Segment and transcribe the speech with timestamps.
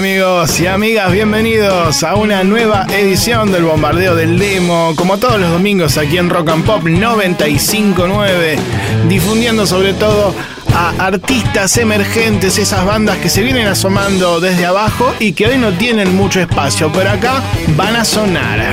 [0.00, 5.50] Amigos y amigas, bienvenidos a una nueva edición del Bombardeo del Demo, como todos los
[5.50, 8.56] domingos aquí en Rock and Pop 959,
[9.10, 10.34] difundiendo sobre todo
[10.74, 15.70] a artistas emergentes, esas bandas que se vienen asomando desde abajo y que hoy no
[15.74, 17.42] tienen mucho espacio, pero acá
[17.76, 18.72] van a sonar.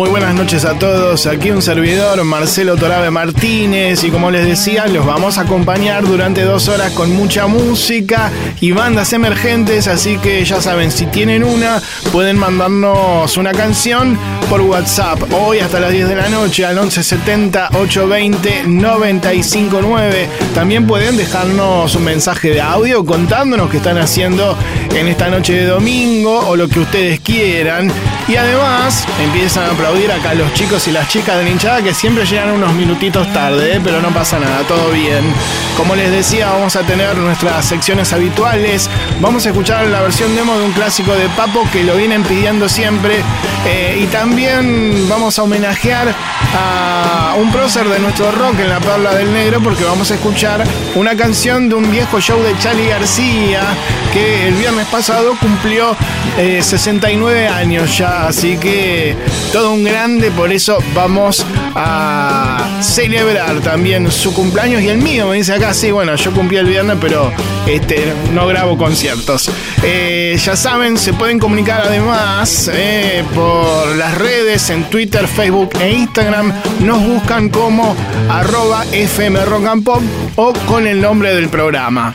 [0.00, 1.26] Muy buenas noches a todos.
[1.26, 4.02] Aquí un servidor, Marcelo Torabe Martínez.
[4.02, 8.72] Y como les decía, los vamos a acompañar durante dos horas con mucha música y
[8.72, 9.88] bandas emergentes.
[9.88, 15.20] Así que ya saben, si tienen una, pueden mandarnos una canción por WhatsApp.
[15.34, 20.28] Hoy hasta las 10 de la noche al 1170 820 959.
[20.54, 24.56] También pueden dejarnos un mensaje de audio contándonos qué están haciendo
[24.94, 27.90] en esta noche de domingo o lo que ustedes quieran.
[28.28, 32.24] Y además empiezan a aplaudir acá los chicos y las chicas de la que siempre
[32.24, 33.80] llegan unos minutitos tarde, ¿eh?
[33.82, 35.22] pero no pasa nada, todo bien.
[35.76, 38.88] Como les decía, vamos a tener nuestras secciones habituales.
[39.20, 42.68] Vamos a escuchar la versión demo de un clásico de Papo que lo vienen pidiendo
[42.68, 43.16] siempre.
[43.66, 46.14] Eh, y también vamos a homenajear
[46.56, 50.64] a un prócer de nuestro rock en la Perla del Negro porque vamos a escuchar
[50.94, 53.62] una canción de un viejo show de Charlie García
[54.12, 55.96] que el viernes pasado cumplió
[56.36, 59.16] 69 eh, años ya así que
[59.52, 65.28] todo un grande, por eso vamos a celebrar también su cumpleaños y el mío.
[65.28, 67.32] Me dice acá, sí, bueno, yo cumplí el viernes, pero
[67.66, 69.50] este, no grabo conciertos.
[69.82, 75.90] Eh, ya saben, se pueden comunicar además eh, por las redes, en Twitter, Facebook e
[75.92, 76.52] Instagram.
[76.80, 77.96] Nos buscan como
[78.28, 79.40] arroba FM
[80.36, 82.14] o con el nombre del programa.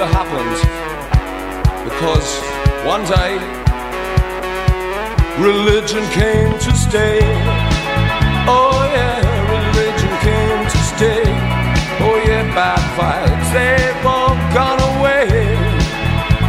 [0.00, 0.56] Never happened.
[1.84, 2.28] Because
[2.86, 3.36] one day,
[5.36, 7.20] religion came to stay.
[8.48, 9.20] Oh, yeah,
[9.52, 11.22] religion came to stay.
[12.00, 15.28] Oh, yeah, bad vibes, they've all gone away.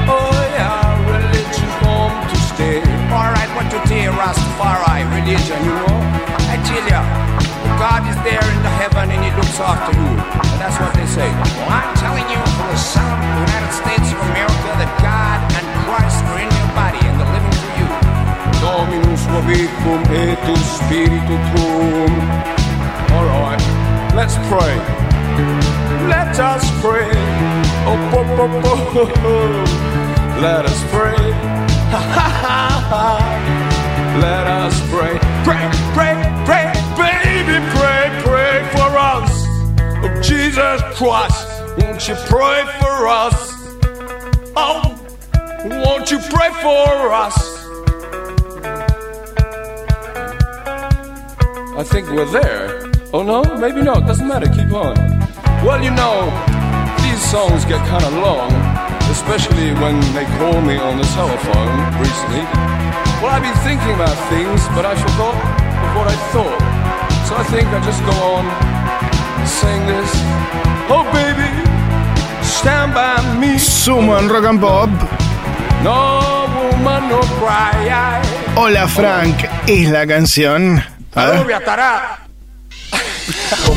[0.07, 2.79] Oh yeah, religion home to stay.
[3.11, 5.99] Alright, what to tell Rastafari, religion, you know?
[6.53, 7.01] I tell ya,
[7.79, 8.90] God is there in the heaven
[9.51, 10.07] and he looks after you.
[10.07, 11.27] And that's what they say.
[11.27, 16.23] Well, I'm telling you from the the United States of America that God and Christ
[16.31, 17.87] are in your body and they're living through you.
[18.63, 20.39] Dominus vobicum et
[20.77, 22.11] spiritum.
[23.11, 23.61] Alright,
[24.15, 24.75] let's pray.
[26.07, 27.11] Let us pray.
[27.87, 29.03] Oh, po, po, po,
[30.45, 31.19] let us pray.
[31.91, 33.61] Ha, ha, ha, ha.
[34.19, 35.17] Let us pray.
[35.43, 36.20] Pray, pray,
[40.31, 41.45] Jesus Christ,
[41.77, 43.35] won't you pray for us?
[44.55, 44.95] Oh,
[45.65, 47.35] won't you pray for us?
[51.75, 52.89] I think we're there.
[53.11, 54.07] Oh no, maybe not.
[54.07, 54.47] Doesn't matter.
[54.47, 54.95] Keep on.
[55.67, 56.31] Well, you know,
[57.03, 58.53] these songs get kind of long,
[59.11, 62.47] especially when they call me on the telephone recently.
[63.19, 66.59] Well, I've been thinking about things, but I forgot of what I thought.
[67.27, 68.80] So I think I just go on
[69.45, 70.11] saying this.
[70.89, 71.49] Oh, baby,
[72.43, 73.57] stand by me.
[73.59, 74.89] Sumo en rock and pop.
[75.83, 78.21] No woman, no cry.
[78.55, 80.83] Hola Frank es la canción.
[81.15, 81.45] A ver.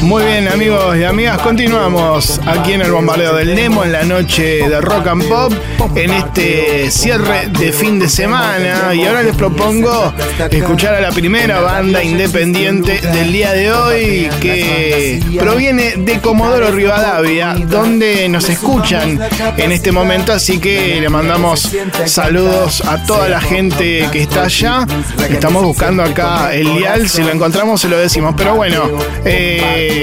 [0.04, 4.68] Muy bien amigos y amigas, continuamos aquí en el bombardeo del Nemo en la noche
[4.68, 5.52] de Rock and Pop
[5.94, 8.94] en este cierre de fin de semana.
[8.94, 10.12] Y ahora les propongo
[10.50, 17.54] escuchar a la primera banda independiente del día de hoy que proviene de Comodoro Rivadavia
[17.54, 19.18] donde nos escuchan
[19.56, 20.34] en este momento.
[20.34, 21.70] Así que le mandamos
[22.04, 24.86] saludos a toda la gente que está allá.
[25.30, 28.34] Estamos buscando acá el dial si lo encontramos se lo decimos.
[28.36, 28.82] Pero bueno
[29.24, 29.93] eh,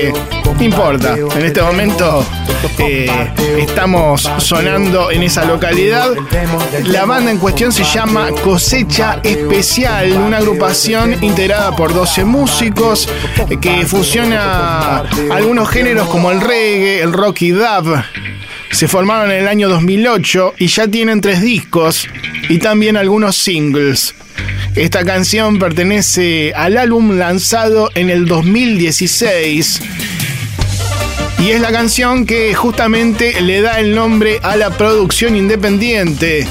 [0.60, 1.16] importa.
[1.36, 2.26] En este momento
[2.80, 3.10] eh,
[3.58, 6.12] estamos sonando en esa localidad.
[6.86, 13.10] La banda en cuestión se llama Cosecha Especial, una agrupación integrada por 12 músicos
[13.60, 18.04] que fusiona algunos géneros como el reggae, el rock y dub.
[18.72, 22.08] Se formaron en el año 2008 y ya tienen tres discos
[22.50, 24.16] y también algunos singles.
[24.76, 29.82] Esta canción pertenece al álbum lanzado en el 2016
[31.40, 36.48] y es la canción que justamente le da el nombre a la producción independiente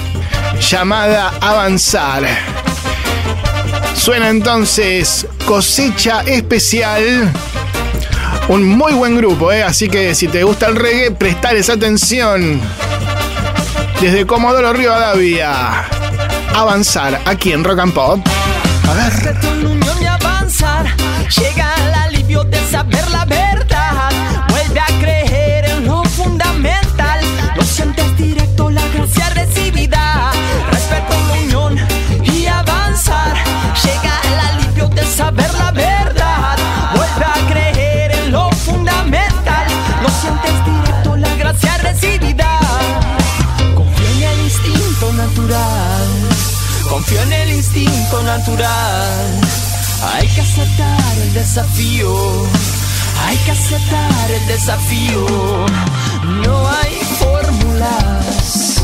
[0.60, 2.24] llamada Avanzar.
[3.94, 7.32] Suena entonces Cosecha Especial.
[8.48, 9.62] Un muy buen grupo, ¿eh?
[9.62, 12.60] así que si te gusta el reggae, prestales atención.
[14.00, 15.88] Desde Comodoro Rivadavia,
[16.54, 18.20] avanzar aquí en Rock and Pop.
[18.88, 19.36] A ver.
[20.08, 20.86] Avanzar,
[21.36, 23.24] llega el alivio de saber la
[48.18, 49.40] natural.
[50.12, 52.12] Hay que aceptar el desafío.
[53.24, 55.26] Hay que aceptar el desafío.
[56.44, 58.82] No hay fórmulas.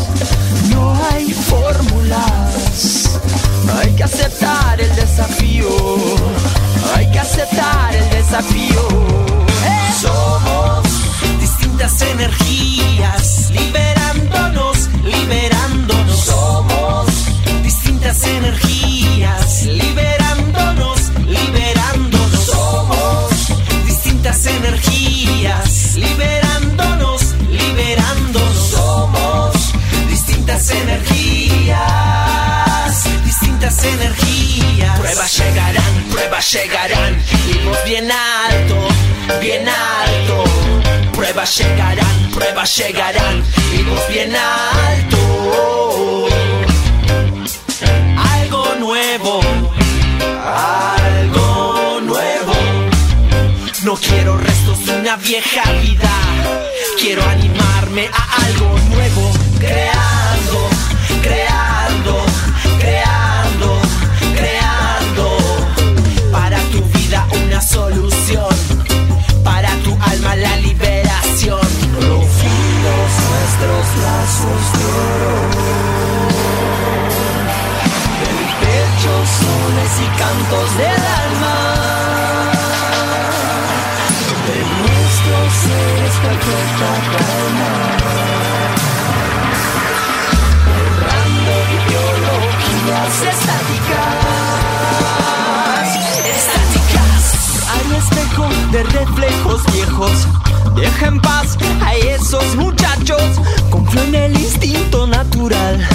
[0.71, 3.19] No hay fórmulas.
[3.79, 5.69] Hay que aceptar el desafío.
[6.95, 8.89] Hay que aceptar el desafío.
[10.01, 10.87] Somos
[11.41, 16.21] distintas energías, liberándonos, liberándonos.
[16.21, 17.07] Somos
[17.63, 19.06] distintas energías,
[19.67, 22.45] liberándonos, liberándonos.
[22.45, 23.31] Somos
[23.85, 28.71] distintas energías, liberándonos, liberándonos.
[28.71, 29.73] Somos
[30.09, 31.77] distintas energías,
[33.25, 34.99] distintas energías.
[35.01, 37.23] Pruebas llegarán, pruebas llegarán,
[37.65, 38.89] vos bien alto,
[39.41, 40.45] bien alto.
[41.13, 43.43] Pruebas llegarán, pruebas llegarán,
[43.89, 45.17] vos bien alto.
[48.97, 49.41] Nuevo,
[50.43, 52.55] algo nuevo.
[53.85, 56.11] No quiero restos de una vieja vida.
[56.99, 59.33] Quiero animarme a algo nuevo.
[59.59, 60.69] Creando,
[61.21, 62.25] creando,
[62.79, 63.81] creando,
[64.35, 65.37] creando.
[66.33, 68.57] Para tu vida una solución.
[69.45, 71.69] Para tu alma la liberación.
[72.01, 75.96] Profundos nuestros lazos de.
[79.67, 81.57] Soles y cantos del alma.
[84.47, 87.73] De nuestros seres perfecta calma.
[90.83, 94.27] Errando ideologías estáticas.
[96.37, 97.23] Estáticas.
[97.77, 100.17] Al espejo de reflejos viejos.
[100.77, 101.49] Deja en paz
[101.85, 103.41] a esos muchachos.
[103.71, 105.87] Confío en el instinto natural.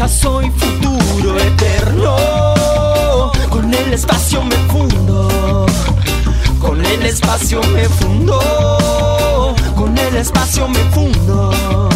[0.00, 2.16] ya soy futuro eterno.
[3.50, 5.66] Con el espacio me fundo,
[6.58, 11.90] con el espacio me fundo, con el espacio me fundo,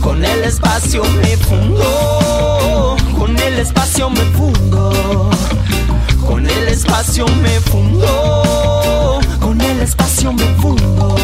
[0.00, 5.36] con el espacio me fundo, con el espacio me fundo,
[6.24, 11.16] con el espacio me fundo, con el espacio me fundo,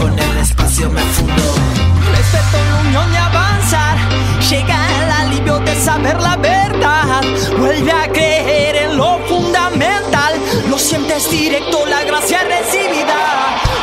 [0.00, 1.42] con el espacio me fundo.
[2.16, 3.98] Respeto la unión de avanzar,
[4.48, 4.83] llegar
[5.84, 7.22] saber la verdad.
[7.58, 10.32] Vuelve a creer en lo fundamental.
[10.68, 13.16] Lo sientes directo, la gracia recibida.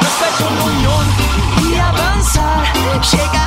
[0.05, 1.05] Respeto la unión
[1.69, 2.63] y avanzar.
[3.11, 3.40] Llega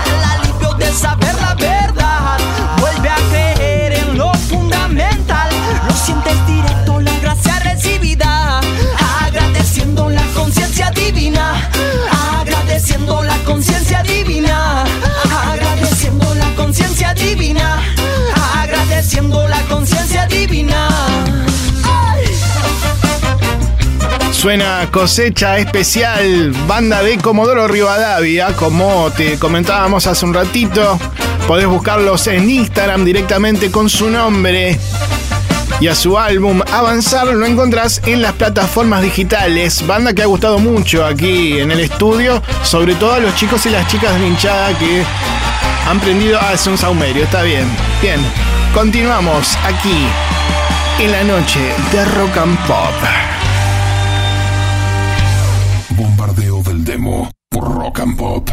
[24.44, 30.98] Suena cosecha especial, banda de Comodoro Rivadavia, como te comentábamos hace un ratito.
[31.48, 34.78] Podés buscarlos en Instagram directamente con su nombre.
[35.80, 39.86] Y a su álbum Avanzar lo encontrás en las plataformas digitales.
[39.86, 43.70] Banda que ha gustado mucho aquí en el estudio, sobre todo a los chicos y
[43.70, 45.04] las chicas de hinchada que
[45.88, 46.38] han prendido.
[46.38, 47.66] Ah, es un saumerio, está bien.
[48.02, 48.20] Bien,
[48.74, 50.08] continuamos aquí
[50.98, 51.60] en la noche
[51.92, 52.94] de Rock and Pop.
[55.90, 58.50] Bombardeo del demo por Rock and Pop.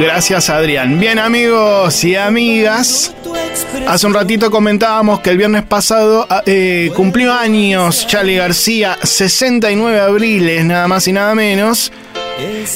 [0.00, 1.00] Gracias Adrián.
[1.00, 3.12] Bien amigos y amigas,
[3.86, 10.00] hace un ratito comentábamos que el viernes pasado ah, eh, cumplió años Charlie García, 69
[10.00, 11.92] abriles, nada más y nada menos.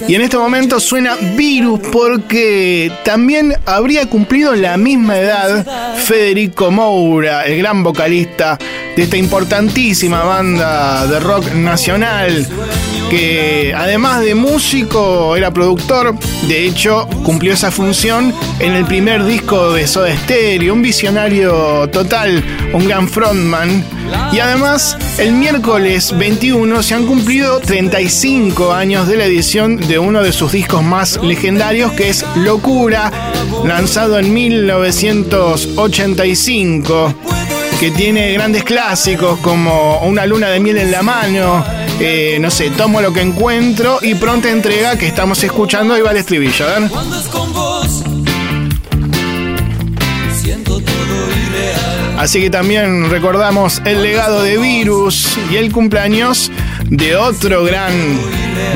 [0.08, 7.46] Y en este momento suena Virus porque también habría cumplido la misma edad Federico Moura,
[7.46, 8.58] el gran vocalista
[8.96, 12.46] de esta importantísima banda de rock nacional,
[13.12, 19.74] que además de músico era productor, de hecho cumplió esa función en el primer disco
[19.74, 23.84] de Soda Stereo, un visionario total, un gran frontman.
[24.32, 30.22] Y además, el miércoles 21 se han cumplido 35 años de la edición de uno
[30.22, 33.12] de sus discos más legendarios, que es Locura,
[33.66, 37.14] lanzado en 1985,
[37.78, 41.62] que tiene grandes clásicos como Una luna de miel en la mano,
[42.00, 46.10] eh, no sé, Tomo lo que encuentro y pronta entrega que estamos escuchando y va
[46.10, 46.90] el estribillo, a ver.
[46.90, 48.02] Cuando es con vos,
[50.40, 52.14] siento todo irreal.
[52.18, 56.50] Así que también recordamos el legado de Virus y el cumpleaños
[56.88, 57.92] de otro gran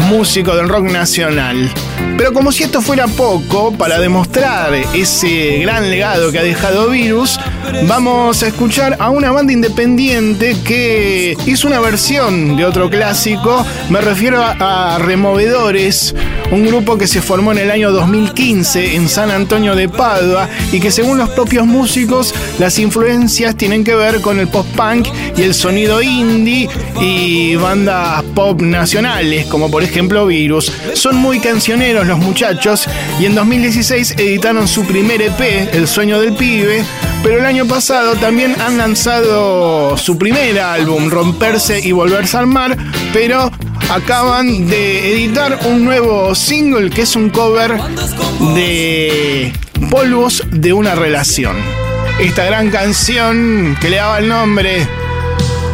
[0.09, 1.71] músico del rock nacional.
[2.17, 7.39] Pero como si esto fuera poco, para demostrar ese gran legado que ha dejado Virus,
[7.87, 13.65] vamos a escuchar a una banda independiente que hizo una versión de otro clásico.
[13.91, 16.15] Me refiero a, Removedores,
[16.51, 20.81] un grupo que se formó en el año 2015 en San Antonio de Padua y
[20.81, 25.55] que según los propios músicos las influencias tienen que ver con el post-punk y el
[25.55, 26.69] sonido indie
[27.01, 30.73] y bandas pop nacionales como por ejemplo Virus.
[30.95, 32.87] Son muy cancioneros los muchachos
[33.21, 35.41] y en 2016 editaron su primer EP,
[35.73, 36.85] El sueño del pibe,
[37.27, 42.77] pero el año pasado también han lanzado su primer álbum, Romperse y Volverse al Mar,
[43.13, 43.51] pero
[43.91, 47.81] acaban de editar un nuevo single que es un cover
[48.55, 49.53] de
[49.91, 51.57] Polvos de una relación.
[52.21, 54.87] Esta gran canción que le daba el nombre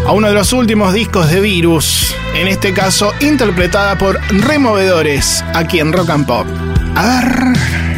[0.07, 5.81] a uno de los últimos discos de Virus, en este caso interpretada por Removedores, aquí
[5.81, 6.47] en Rock and Pop.
[6.97, 7.92] A ver.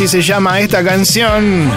[0.00, 1.70] Así se llama esta canción.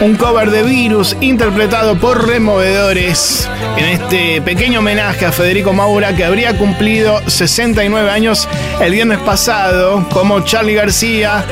[0.00, 6.24] Un cover de Virus interpretado por Removedores en este pequeño homenaje a Federico Maura que
[6.24, 8.48] habría cumplido 69 años
[8.80, 11.44] el viernes pasado como Charlie García.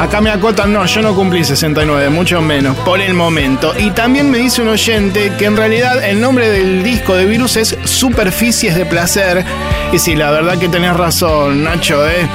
[0.00, 3.72] Acá me acotan, no, yo no cumplí 69, mucho menos, por el momento.
[3.78, 7.56] Y también me dice un oyente que en realidad el nombre del disco de Virus
[7.58, 9.44] es Superficies de Placer.
[9.92, 12.28] Y sí, la verdad que tenés razón, Nacho, ¿eh?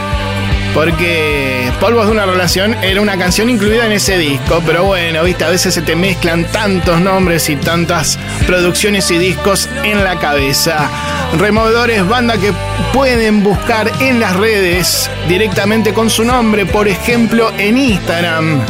[0.74, 1.49] Porque
[1.80, 5.50] Polvos de una relación era una canción incluida en ese disco, pero bueno, viste, a
[5.50, 10.90] veces se te mezclan tantos nombres y tantas producciones y discos en la cabeza.
[11.38, 12.52] Removedores, banda que
[12.94, 18.62] pueden buscar en las redes directamente con su nombre, por ejemplo en Instagram.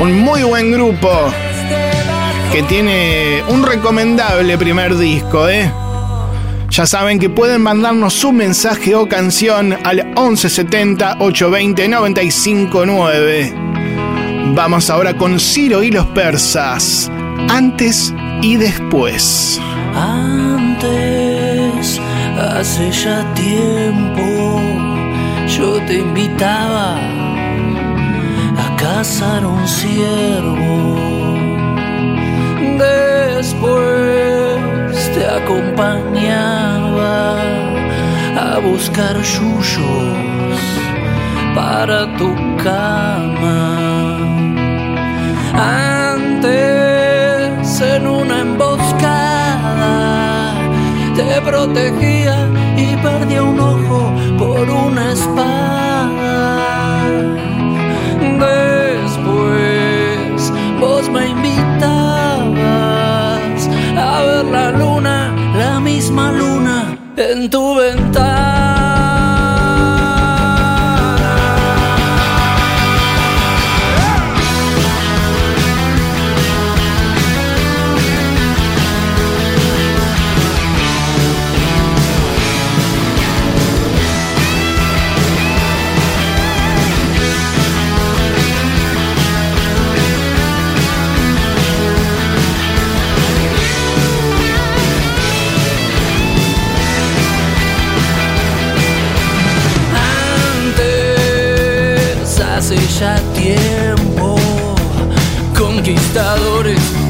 [0.00, 1.32] Un muy buen grupo
[2.52, 5.72] que tiene un recomendable primer disco, ¿eh?
[6.78, 13.52] Ya saben que pueden mandarnos su mensaje o canción al 1170 820 959.
[14.54, 17.10] Vamos ahora con Ciro y los persas.
[17.48, 19.60] Antes y después.
[19.92, 22.00] Antes,
[22.38, 24.60] hace ya tiempo,
[25.48, 26.96] yo te invitaba
[28.56, 30.94] a cazar un ciervo.
[32.78, 34.27] Después
[35.14, 37.40] te acompañaba
[38.36, 40.18] a buscar yuyos
[41.54, 43.78] para tu cama.
[46.14, 49.94] Antes en una emboscada
[51.16, 52.36] te protegía
[52.76, 55.77] y perdía un ojo por una espada.
[64.78, 68.47] Luna, la misma luna en tu ventana.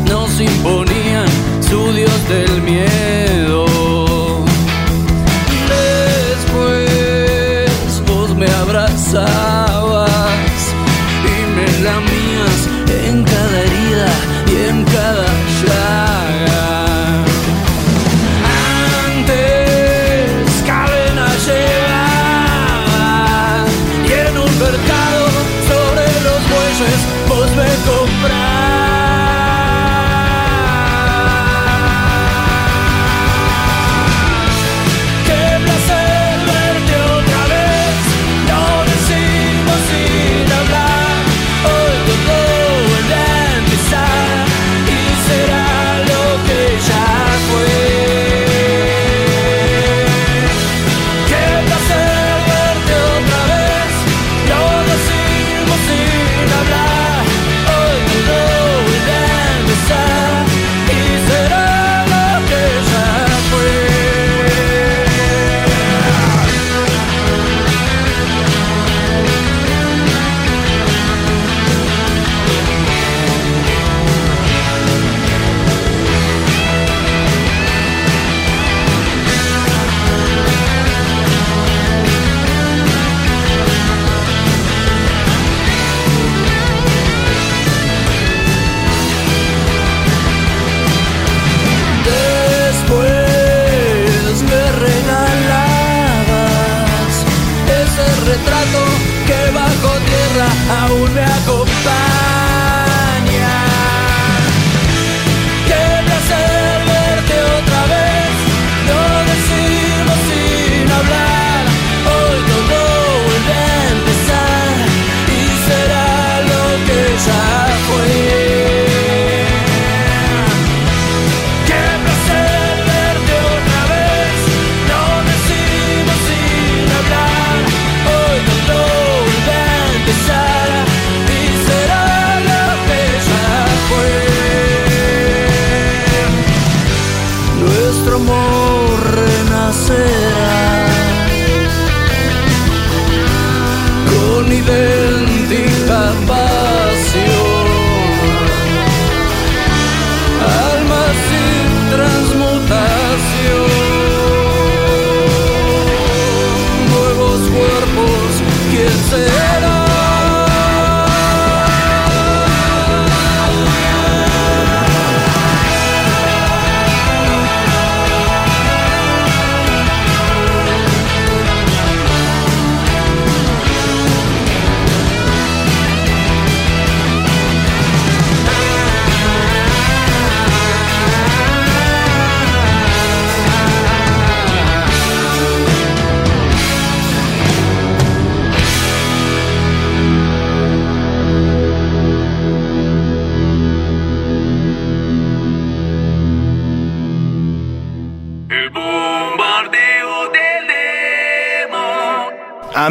[0.07, 1.27] Nos imponían
[1.68, 3.64] su dios del miedo.
[6.37, 9.47] Después vos me abrazabas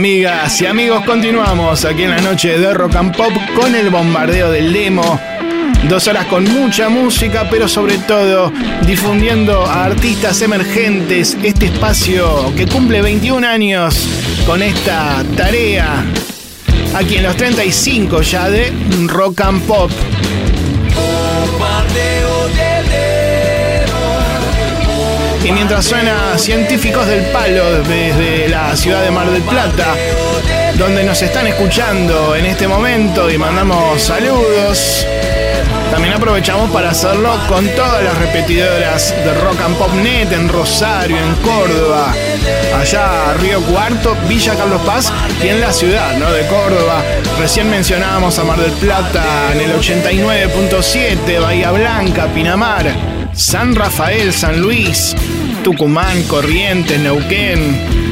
[0.08, 4.50] Amigas y amigos, continuamos aquí en la noche de Rock and Pop con el bombardeo
[4.50, 5.20] del demo.
[5.90, 8.54] Dos horas con mucha música, pero sobre todo
[8.86, 14.08] difundiendo a artistas emergentes este espacio que cumple 21 años
[14.46, 16.06] con esta tarea.
[16.96, 18.72] Aquí en los 35 ya de
[19.08, 19.92] Rock and Pop.
[25.48, 29.96] Y mientras suena Científicos del Palo desde la ciudad de Mar del Plata,
[30.78, 35.08] donde nos están escuchando en este momento y mandamos saludos.
[35.90, 41.16] También aprovechamos para hacerlo con todas las repetidoras de Rock and Pop Net en Rosario,
[41.16, 42.14] en Córdoba,
[42.78, 46.30] allá Río Cuarto, Villa Carlos Paz y en la ciudad ¿no?
[46.30, 47.02] de Córdoba.
[47.40, 54.62] Recién mencionábamos a Mar del Plata en el 89.7, Bahía Blanca, Pinamar, San Rafael, San
[54.62, 55.16] Luis,
[55.64, 57.60] Tucumán, Corrientes, Neuquén,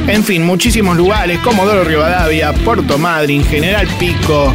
[0.08, 4.54] en fin, muchísimos lugares, Comodoro Rivadavia, Puerto Madryn, General Pico,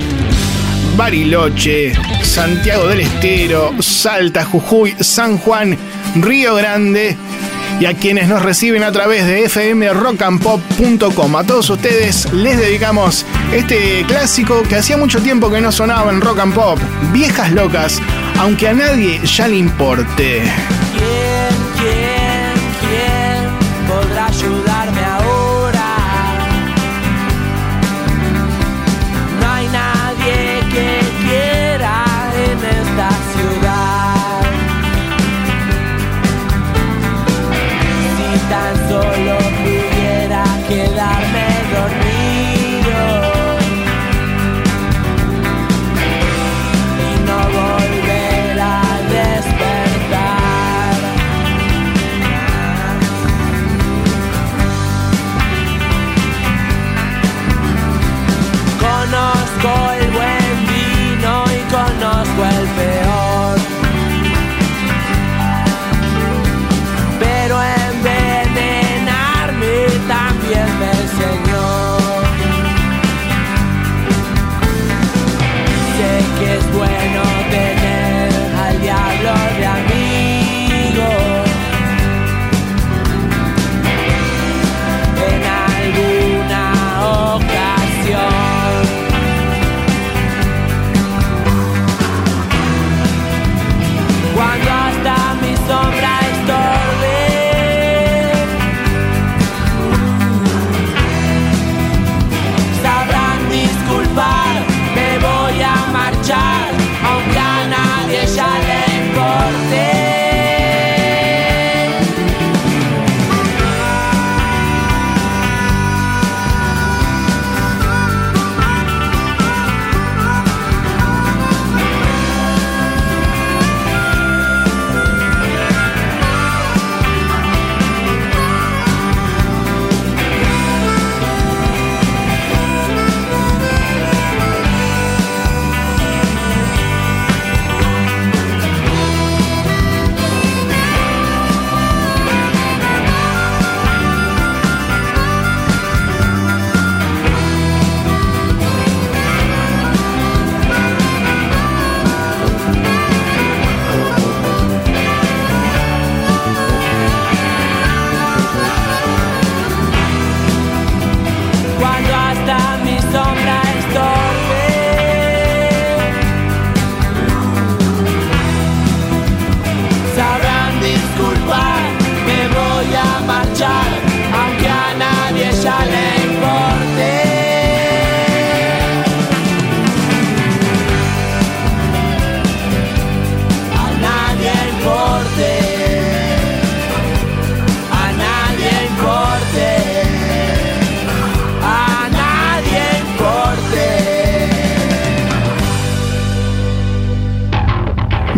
[0.97, 1.93] Bariloche,
[2.23, 5.77] Santiago del Estero, Salta, Jujuy, San Juan,
[6.17, 7.17] Río Grande
[7.81, 11.37] y a quienes nos reciben a través de fmrockandpop.com.
[11.37, 16.21] A todos ustedes les dedicamos este clásico que hacía mucho tiempo que no sonaba en
[16.21, 16.79] Rock and Pop,
[17.13, 18.03] Viejas Locas,
[18.41, 20.43] aunque a nadie ya le importe.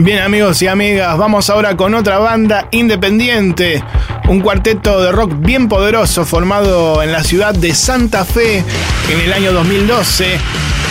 [0.02, 3.84] Bien amigos y amigas, vamos ahora con otra banda independiente,
[4.28, 8.64] un cuarteto de rock bien poderoso formado en la ciudad de Santa Fe
[9.08, 10.38] en el año 2012,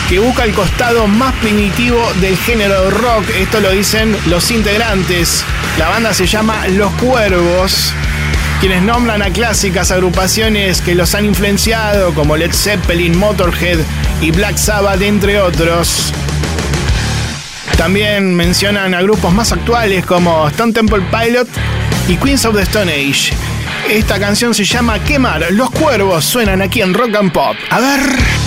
[0.08, 5.44] que busca el costado más primitivo del género rock, esto lo dicen los integrantes,
[5.78, 7.94] la banda se llama Los Cuervos.
[8.62, 13.80] Quienes nombran a clásicas agrupaciones que los han influenciado como Led Zeppelin, Motorhead
[14.22, 16.14] y Black Sabbath, entre otros.
[17.82, 21.48] También mencionan a grupos más actuales como Stone Temple Pilot
[22.08, 23.34] y Queens of the Stone Age.
[23.90, 25.48] Esta canción se llama Quemar.
[25.50, 27.56] Los cuervos suenan aquí en Rock and Pop.
[27.72, 28.41] A ver.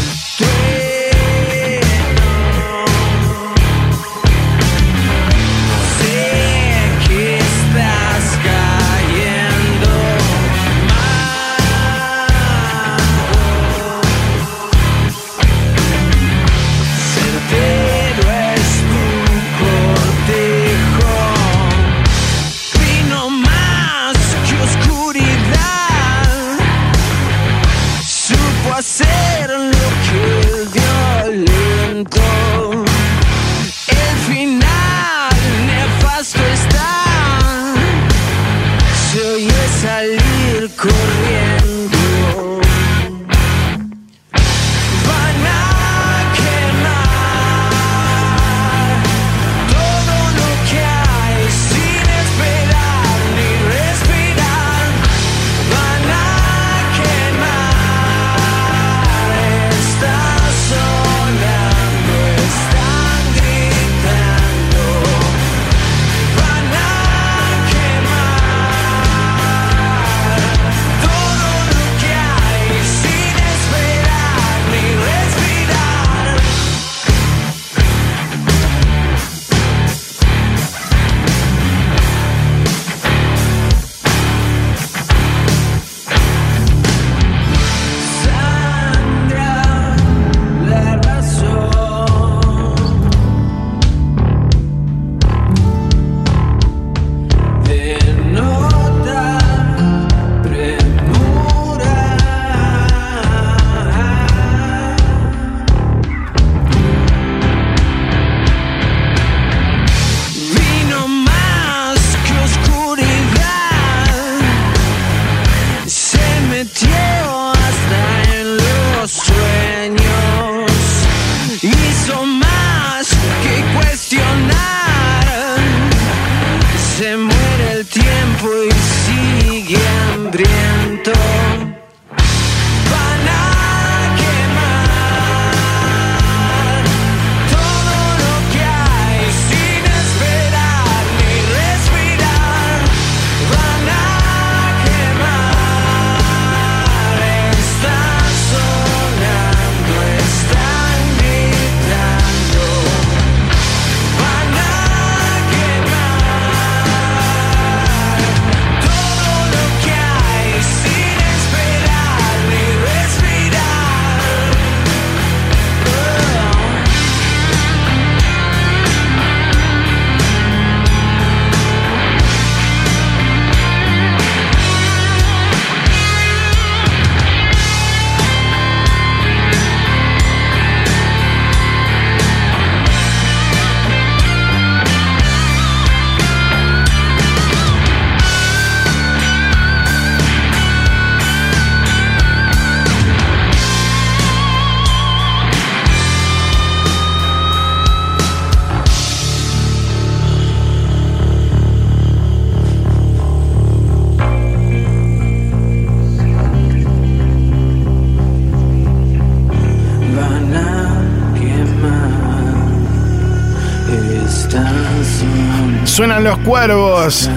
[216.44, 217.28] Cuervos.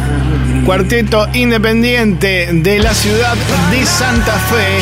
[0.65, 3.35] Cuarteto independiente de la ciudad
[3.71, 4.79] de Santa Fe.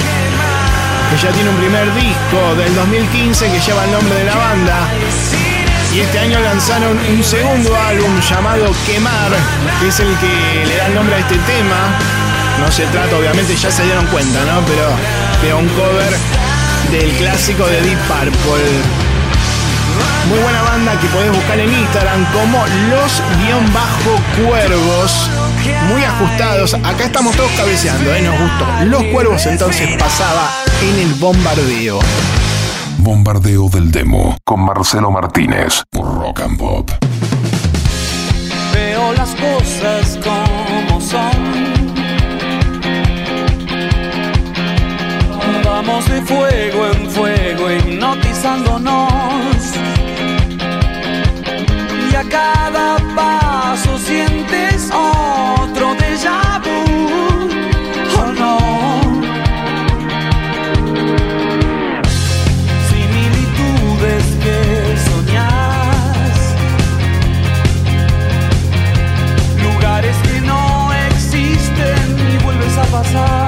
[1.10, 4.88] Que ya tiene un primer disco del 2015 que lleva el nombre de la banda.
[5.94, 9.32] Y este año lanzaron un segundo álbum llamado Quemar,
[9.80, 11.96] que es el que le da el nombre a este tema.
[12.60, 14.62] No se trata, obviamente ya se dieron cuenta, ¿no?
[14.66, 14.90] Pero
[15.44, 16.16] de un cover
[16.92, 19.05] del clásico de Deep Purple.
[20.30, 25.30] Muy buena banda que podés buscar en Instagram como los-cuervos.
[25.88, 26.74] Muy ajustados.
[26.74, 28.22] Acá estamos todos cabeceando, ¿eh?
[28.22, 28.66] Nos gustó.
[28.86, 30.50] Los cuervos entonces pasaba
[30.82, 32.00] en el bombardeo.
[32.98, 36.90] Bombardeo del demo con Marcelo Martínez por Rock and Pop.
[38.74, 41.76] Veo las cosas como son.
[45.64, 49.12] Vamos de fuego en fuego, hipnotizándonos.
[52.46, 56.80] Cada paso sientes otro déjà vu.
[58.20, 58.56] Oh no.
[62.90, 64.58] Similitudes que
[65.08, 66.38] soñas.
[69.66, 73.45] Lugares que no existen y vuelves a pasar.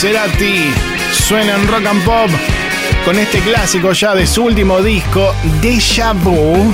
[0.00, 0.72] Cerati
[1.10, 2.30] suena en rock and pop
[3.04, 6.72] con este clásico ya de su último disco, Deja Vu.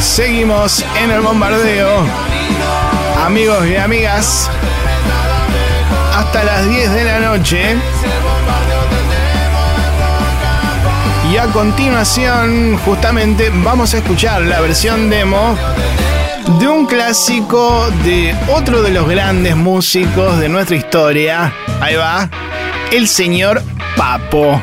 [0.00, 2.06] Seguimos en el bombardeo.
[3.26, 4.48] Amigos y amigas,
[6.16, 7.76] hasta las 10 de la noche.
[11.30, 15.56] Y a continuación, justamente, vamos a escuchar la versión demo
[16.58, 21.52] de un clásico de otro de los grandes músicos de nuestra historia.
[21.80, 22.30] Ahí va,
[22.90, 23.62] el señor
[23.96, 24.62] Papo.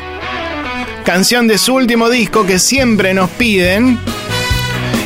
[1.04, 4.00] Canción de su último disco que siempre nos piden.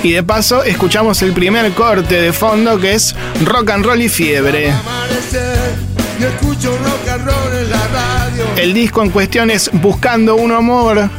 [0.01, 4.07] Y de paso, escuchamos el primer corte de fondo que es Rock and Roll y
[4.07, 4.71] Fiebre.
[8.55, 11.09] El disco en cuestión es Buscando un Amor,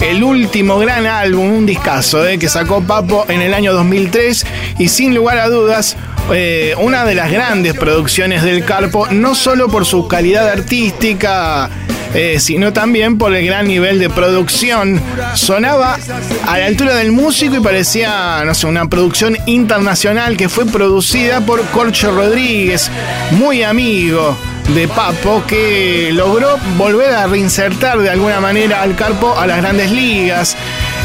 [0.00, 4.46] el último gran álbum, un discazo eh, que sacó Papo en el año 2003
[4.78, 5.96] y sin lugar a dudas
[6.32, 11.68] eh, una de las grandes producciones del Carpo, no solo por su calidad artística,
[12.14, 15.00] eh, sino también por el gran nivel de producción.
[15.34, 15.98] Sonaba
[16.46, 21.40] a la altura del músico y parecía, no sé, una producción internacional que fue producida
[21.44, 22.90] por Corcho Rodríguez,
[23.32, 24.36] muy amigo
[24.74, 29.90] de Papo que logró volver a reinsertar de alguna manera al Carpo a las grandes
[29.90, 30.56] ligas.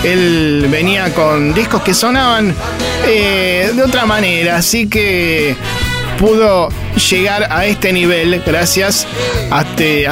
[0.04, 2.54] Él venía con discos que sonaban
[3.08, 5.56] eh, de otra manera, así que
[6.18, 6.70] pudo
[7.10, 9.06] llegar a este nivel gracias
[9.52, 9.64] a,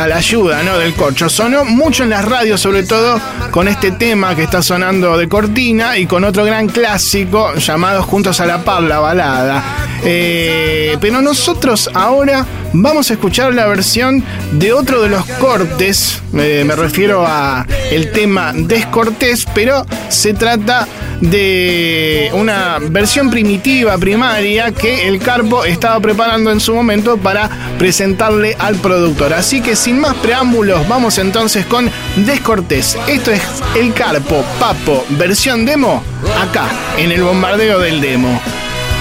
[0.08, 0.78] la ayuda ¿no?
[0.78, 1.30] del corcho.
[1.30, 3.20] Sonó mucho en las radios, sobre todo
[3.52, 8.40] con este tema que está sonando de cortina y con otro gran clásico llamado Juntos
[8.40, 9.64] a la Paz, la balada.
[10.04, 16.64] Eh, pero nosotros ahora vamos a escuchar la versión de otro de los cortes, eh,
[16.66, 20.88] me refiero a el tema Descortés, pero se trata
[21.22, 28.56] de una versión primitiva, primaria, que el Carpo estaba preparando en su momento para presentarle
[28.60, 29.34] al productor.
[29.34, 32.98] Así que sin más preámbulos, vamos entonces con Descortés.
[33.08, 33.42] Esto es
[33.80, 36.04] el Carpo Papo, versión demo,
[36.42, 36.66] acá,
[36.98, 38.42] en el bombardeo del demo.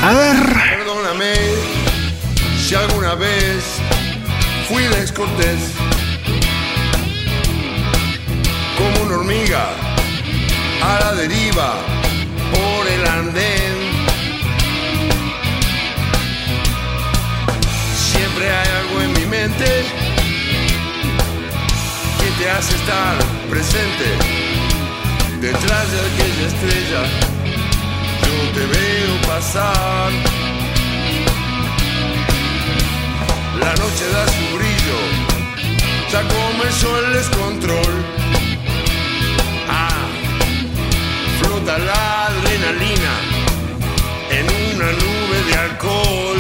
[0.05, 0.37] A ver.
[0.79, 1.33] Perdóname
[2.62, 2.75] si
[3.15, 3.65] vez
[4.69, 5.61] fui descortés.
[8.79, 9.69] Como una hormiga
[10.83, 11.75] a la deriva
[12.53, 13.75] por el andén.
[18.13, 19.85] Siempre hay algo en mi mente
[22.19, 23.19] que te hace estar
[23.51, 24.07] presente
[25.41, 27.03] detrás de aquella estrella.
[28.25, 30.41] Yo te veo pasar.
[33.61, 34.99] La noche da su brillo,
[36.11, 37.95] ya comenzó el descontrol.
[39.69, 40.07] Ah,
[41.41, 43.15] flota la adrenalina
[44.31, 46.39] en una nube de alcohol.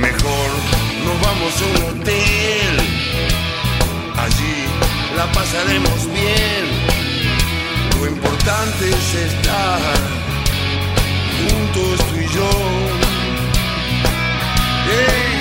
[0.00, 0.50] Mejor
[1.04, 2.74] nos vamos a un hotel,
[4.18, 4.56] allí
[5.16, 6.64] la pasaremos bien.
[8.00, 9.80] Lo importante es estar
[11.38, 13.01] juntos tú y yo.
[14.92, 15.31] Yeah.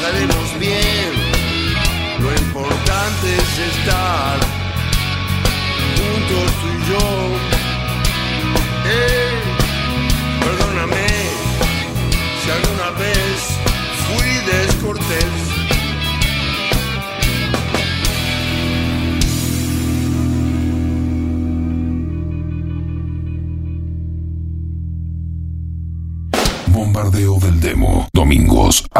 [0.00, 1.12] Pasaremos bien.
[2.20, 4.49] Lo importante es estar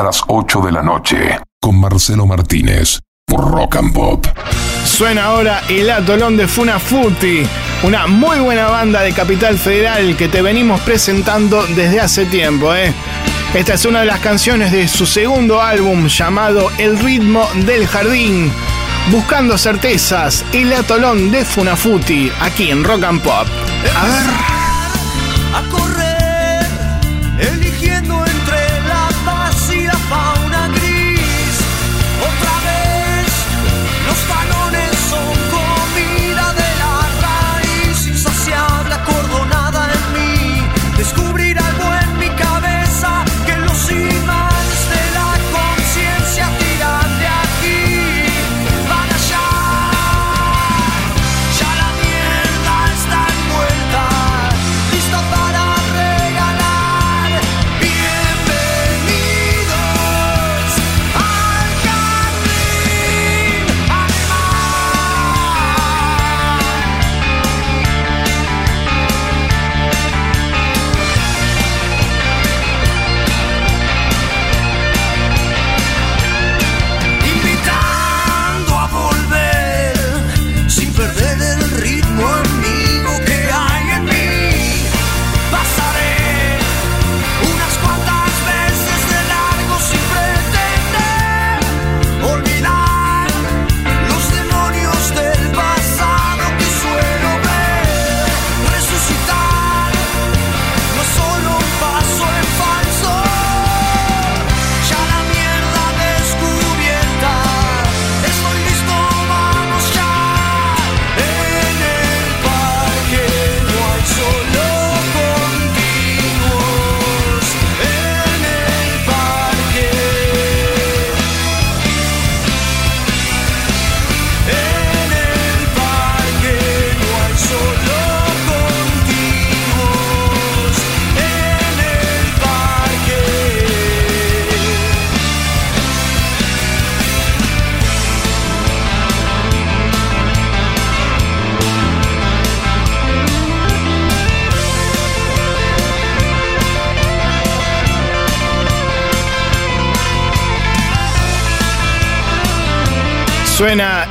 [0.01, 1.39] a las 8 de la noche.
[1.61, 3.01] Con Marcelo Martínez.
[3.27, 4.27] Por Rock and Pop.
[4.85, 7.43] Suena ahora el atolón de Funafuti,
[7.83, 12.75] una muy buena banda de Capital Federal que te venimos presentando desde hace tiempo.
[12.75, 12.95] ¿eh?
[13.53, 18.51] Esta es una de las canciones de su segundo álbum llamado El ritmo del jardín.
[19.11, 23.47] Buscando certezas, el atolón de Funafuti, aquí en Rock and Pop.
[23.97, 26.00] A ver.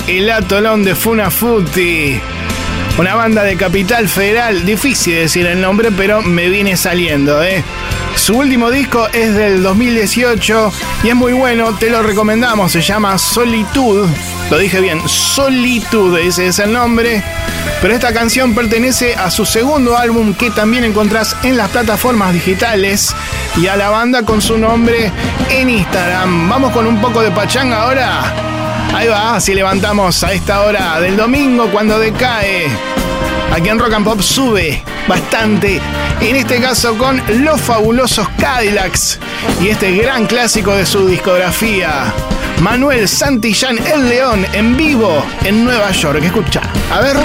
[0.10, 2.20] El atolón de Funafuti.
[2.98, 7.64] Una banda de Capital Federal, difícil decir el nombre, pero me viene saliendo, ¿eh?
[8.16, 13.20] Su último disco es del 2018 y es muy bueno, te lo recomendamos, se llama
[13.20, 14.10] Solitud.
[14.50, 17.24] Lo dije bien, Solitud, ese es el nombre.
[17.80, 23.16] Pero esta canción pertenece a su segundo álbum que también encontrás en las plataformas digitales
[23.58, 25.12] y a la banda con su nombre
[25.52, 26.50] en Instagram.
[26.50, 28.49] Vamos con un poco de pachanga ahora.
[28.94, 32.68] Ahí va, así levantamos a esta hora del domingo cuando decae.
[33.54, 35.80] Aquí en Rock and Pop sube bastante.
[36.22, 39.20] En este caso con los fabulosos Cadillacs
[39.62, 42.14] y este gran clásico de su discografía.
[42.62, 46.22] Manuel Santillán El León en vivo en Nueva York.
[46.24, 46.62] Escucha,
[46.92, 47.16] a ver.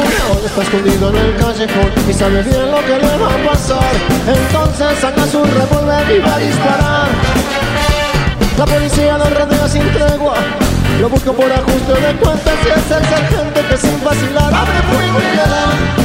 [0.45, 3.93] Está escondido en el callejón y sabe bien lo que le va a pasar.
[4.29, 7.09] Entonces saca su revólver y va a disparar.
[8.57, 10.37] La policía lo rodea sin tregua.
[11.01, 15.19] Lo busca por ajuste de cuentas y es el sargento que sin vacilar abre fuego
[15.21, 16.05] y le da.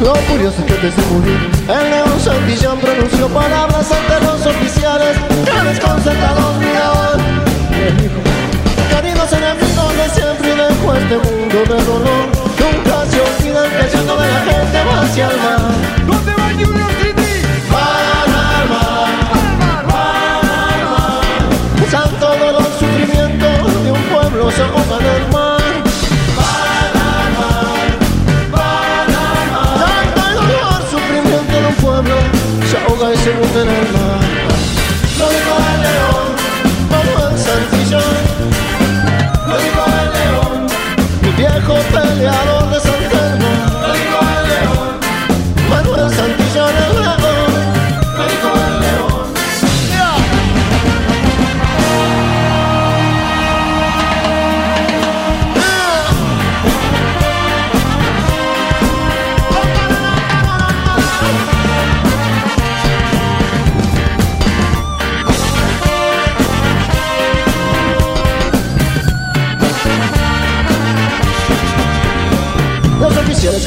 [0.00, 5.68] Lo curioso es que de morir, el León Santillán pronunció palabras ante los oficiales que
[5.68, 7.20] desconcertados miraban.
[8.90, 12.26] Queridos enemigos de siempre y dejo este mundo de dolor.
[12.60, 16.15] Nunca se el llanto de la gente hacia el mar.
[24.48, 25.60] En al mar,
[28.54, 29.78] van al mar.
[29.80, 32.14] Tanto dolor, sufrimiento de un pueblo,
[32.70, 34.05] se ahoga y se en el mar.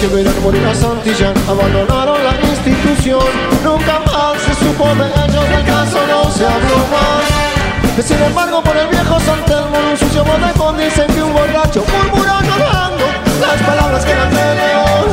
[0.09, 3.23] Liberar morir a Santillán Abandonaron la institución.
[3.63, 8.03] Nunca más se supo de ellos Del caso no se habló más.
[8.03, 12.41] Sin embargo por el viejo San Telmo un sucio bodegón dicen que un borracho Murmuró
[12.41, 13.05] llorando
[13.39, 15.05] Las palabras que eran de León.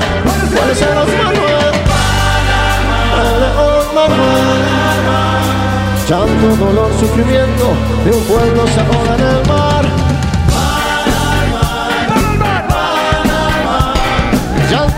[0.57, 1.75] ¿Cuáles eran Manuel?
[3.41, 4.77] León Manuel.
[6.09, 7.75] Llanto, dolor, sufrimiento
[8.05, 9.66] De un pueblo se ahoga en el mar.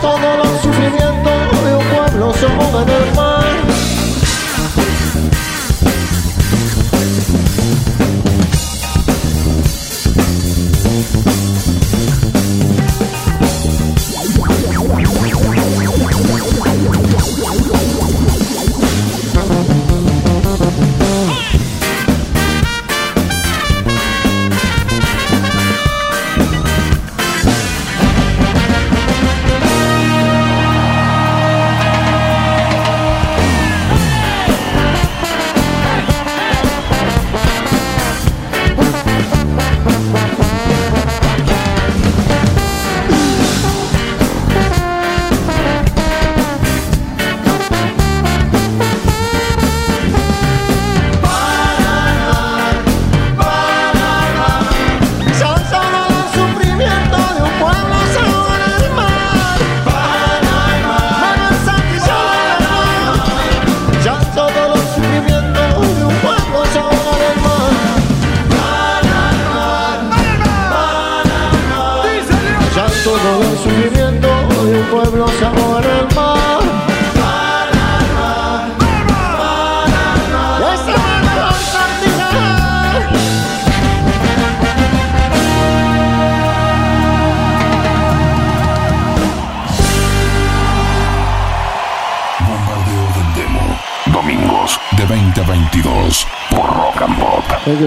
[0.00, 3.37] todos los sufrimientos de un pueblo son del mar.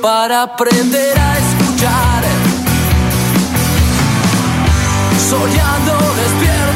[0.00, 2.22] para aprender a escuchar.
[5.18, 6.73] Soñando despierto.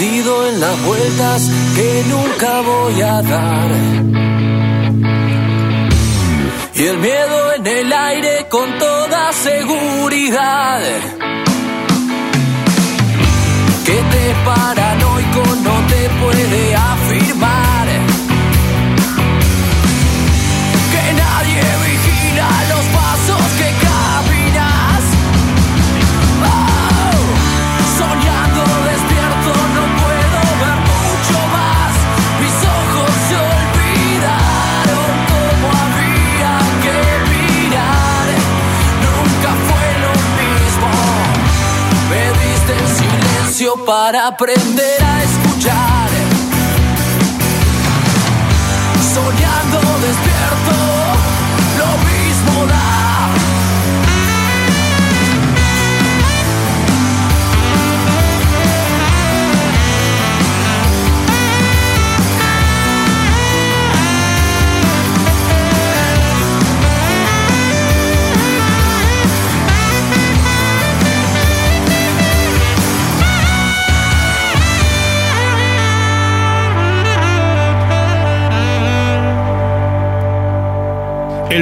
[0.00, 3.70] en las vueltas que nunca voy a dar.
[6.74, 10.80] Y el miedo en el aire con toda seguridad.
[13.84, 17.57] Que te paranoico no te puede afirmar.
[43.76, 46.08] para aprender a escuchar.
[49.14, 50.37] Soñando despierto.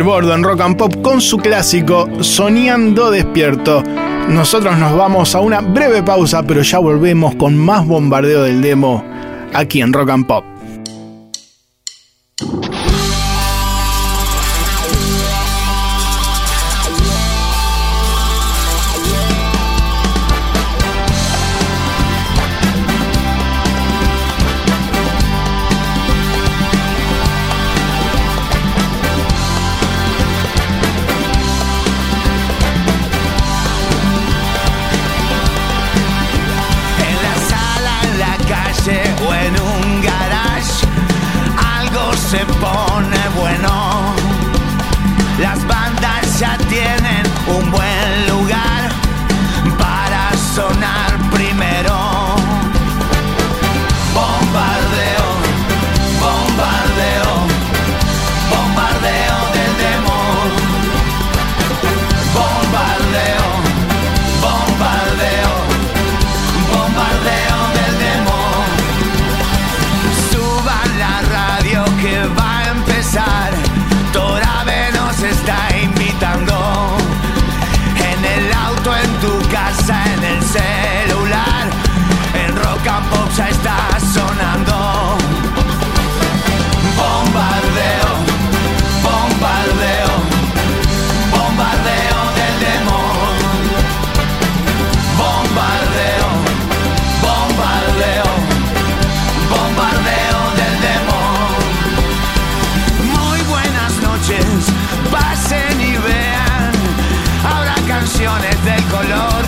[0.03, 3.83] Bordo en Rock and Pop con su clásico Soñando Despierto.
[4.29, 9.05] Nosotros nos vamos a una breve pausa, pero ya volvemos con más bombardeo del demo
[9.55, 10.56] aquí en Rock and Pop.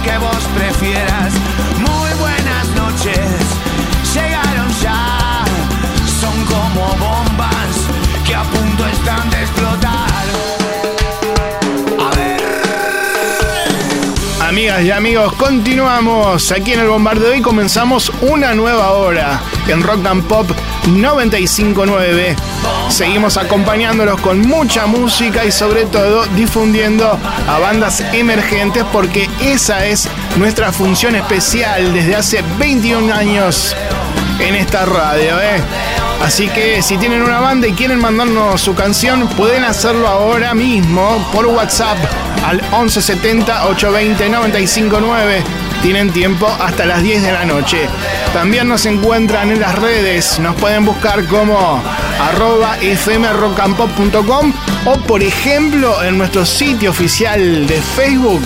[0.03, 1.33] Que vos prefieras.
[1.79, 3.19] Muy buenas noches,
[4.15, 5.45] llegaron ya.
[6.21, 7.87] Son como bombas
[8.27, 10.25] que a punto están de explotar.
[12.01, 12.41] A ver.
[14.49, 20.07] Amigas y amigos, continuamos aquí en el bombardeo y comenzamos una nueva hora en Rock
[20.07, 20.51] and Pop
[20.89, 22.37] 959.
[22.89, 27.19] Seguimos acompañándolos con mucha música y sobre todo difundiendo
[27.49, 33.77] a bandas emergentes porque esa es nuestra función especial desde hace 21 años
[34.41, 35.61] en esta radio, ¿eh?
[36.23, 41.25] Así que si tienen una banda y quieren mandarnos su canción, pueden hacerlo ahora mismo
[41.33, 41.97] por WhatsApp
[42.45, 45.43] al 1170 820 959.
[45.83, 47.89] Tienen tiempo hasta las 10 de la noche.
[48.33, 51.83] También nos encuentran en las redes, nos pueden buscar como
[52.21, 54.53] arroba fmrockandpop.com
[54.85, 58.43] o por ejemplo en nuestro sitio oficial de Facebook.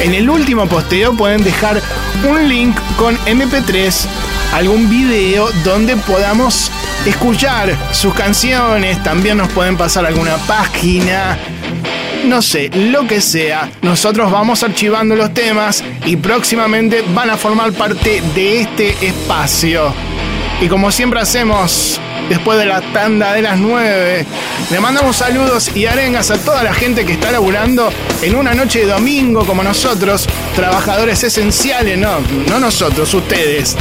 [0.00, 1.80] En el último posteo pueden dejar
[2.28, 4.06] un link con MP3,
[4.54, 6.70] algún video donde podamos
[7.06, 9.02] escuchar sus canciones.
[9.02, 11.38] También nos pueden pasar alguna página
[12.24, 17.72] no sé, lo que sea, nosotros vamos archivando los temas y próximamente van a formar
[17.72, 19.92] parte de este espacio.
[20.60, 24.26] Y como siempre hacemos, después de la tanda de las 9,
[24.70, 27.90] le mandamos saludos y arengas a toda la gente que está laburando
[28.22, 33.76] en una noche de domingo como nosotros, trabajadores esenciales, no, no nosotros, ustedes.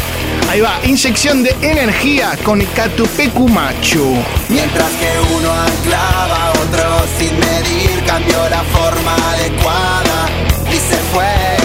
[0.49, 4.23] Ahí va, inyección de energía con Catupecu Machu.
[4.49, 10.29] Mientras que uno anclaba, otro sin medir cambió la forma adecuada
[10.71, 11.55] y se fue.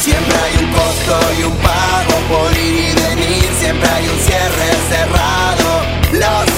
[0.00, 4.68] Siempre hay un costo y un pago por ir y venir, siempre hay un cierre
[4.88, 5.82] cerrado,
[6.12, 6.57] lo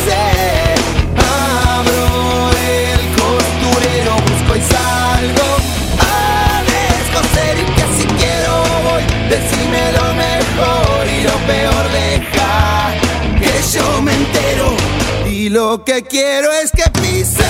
[15.50, 17.44] lo que quiero es que pises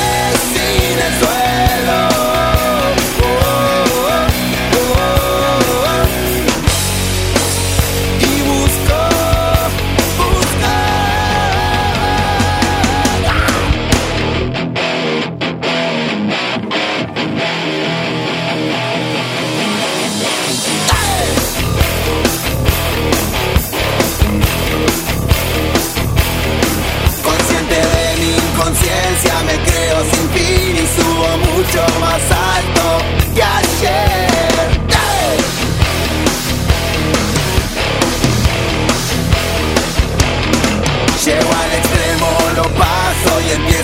[0.54, 2.39] sin el suelo.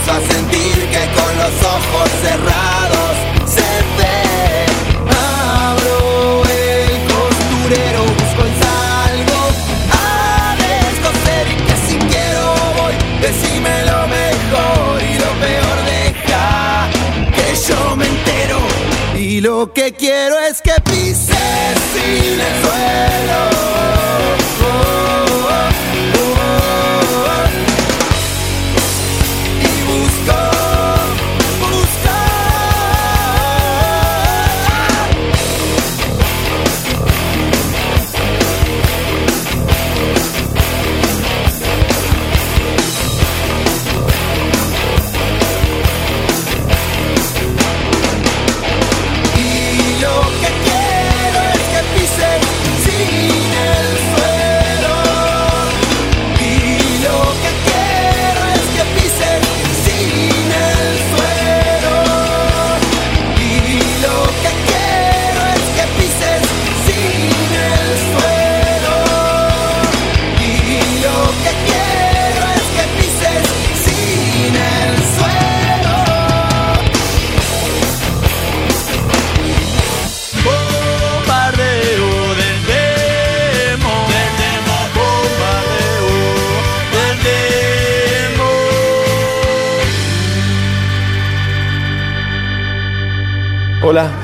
[0.08, 4.66] a sentir que con los ojos cerrados se ve.
[5.10, 9.40] Abro el costurero, busco el salgo
[9.90, 12.42] a descoser y que si quiero
[12.78, 16.88] voy, decime lo mejor y lo peor deja
[17.34, 18.58] que yo me entero.
[19.18, 23.56] Y lo que quiero es que pises sin el suelo.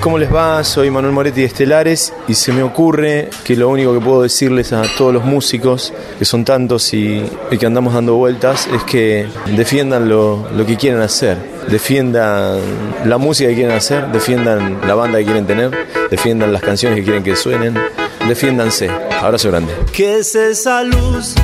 [0.03, 0.65] ¿Cómo les va?
[0.65, 4.73] Soy Manuel Moretti de Estelares y se me ocurre que lo único que puedo decirles
[4.73, 7.23] a todos los músicos, que son tantos y,
[7.59, 11.39] que andamos dando vueltas, es que defiendan lo, lo que quieren hacer,
[11.69, 12.59] defiendan
[13.05, 15.71] la música que quieren hacer, defiendan la banda que quieren tener,
[16.11, 17.79] defiendan las canciones que quieren que suenen,
[18.27, 18.91] defiéndanse.
[19.21, 19.73] Abrazo grande.
[19.93, 21.35] ¿Qué es esa luz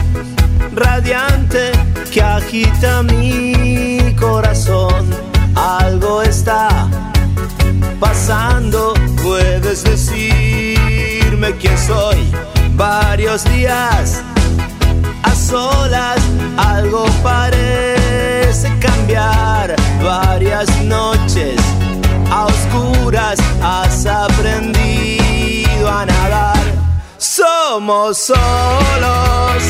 [0.74, 1.70] radiante
[2.12, 5.06] que agita mi corazón?
[5.54, 7.07] Algo está
[8.00, 12.16] pasando, puedes decirme quién soy.
[12.74, 14.22] Varios días
[15.22, 16.18] a solas,
[16.56, 19.74] algo parece cambiar.
[20.02, 21.60] Varias noches
[22.30, 26.64] a oscuras has aprendido a nadar.
[27.18, 29.62] Somos solos,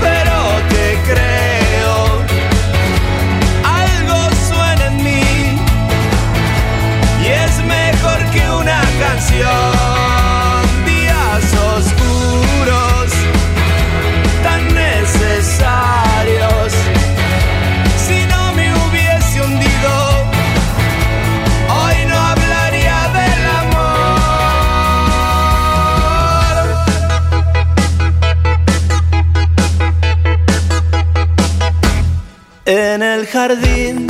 [0.00, 1.57] pero te creo.
[9.38, 9.46] Días
[11.76, 13.06] oscuros,
[14.42, 16.72] tan necesarios.
[18.04, 19.94] Si no me hubiese hundido,
[21.70, 24.18] hoy no hablaría del amor.
[32.66, 34.08] En el jardín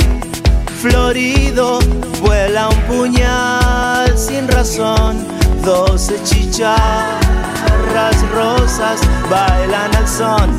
[0.81, 1.79] florido
[2.23, 3.68] vuela un puñal
[4.39, 5.27] sin razón.
[5.63, 6.79] Doce chicharras
[8.33, 10.49] rosas bailan al son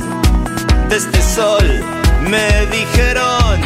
[0.89, 1.67] de este sol.
[2.29, 3.61] Me dijeron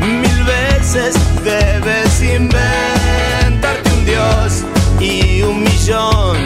[0.00, 1.14] mil veces
[1.44, 4.64] debes inventarte un dios
[5.00, 6.36] y un millón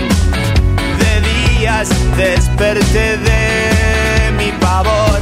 [1.00, 5.20] de días desperté de mi pavor.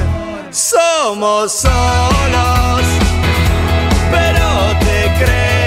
[0.50, 2.84] Somos solos,
[4.10, 4.46] pero
[4.80, 5.61] te creo.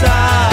[0.00, 0.47] Necesarios.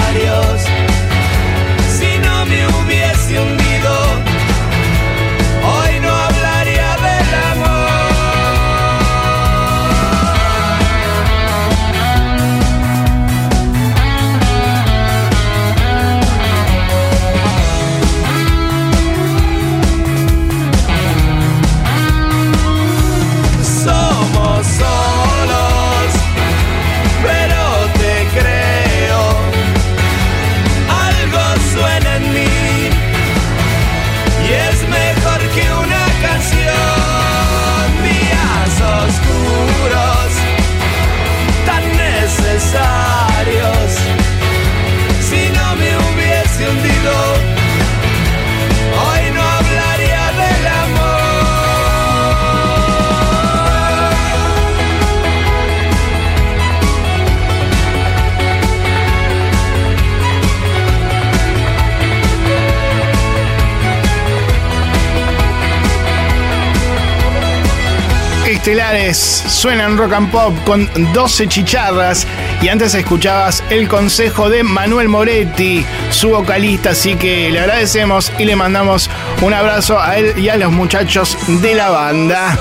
[68.65, 72.25] Estelares suenan rock and pop con 12 chicharras
[72.63, 78.45] y antes escuchabas el consejo de Manuel Moretti, su vocalista, así que le agradecemos y
[78.45, 79.07] le mandamos
[79.43, 82.57] un abrazo a él y a los muchachos de la banda.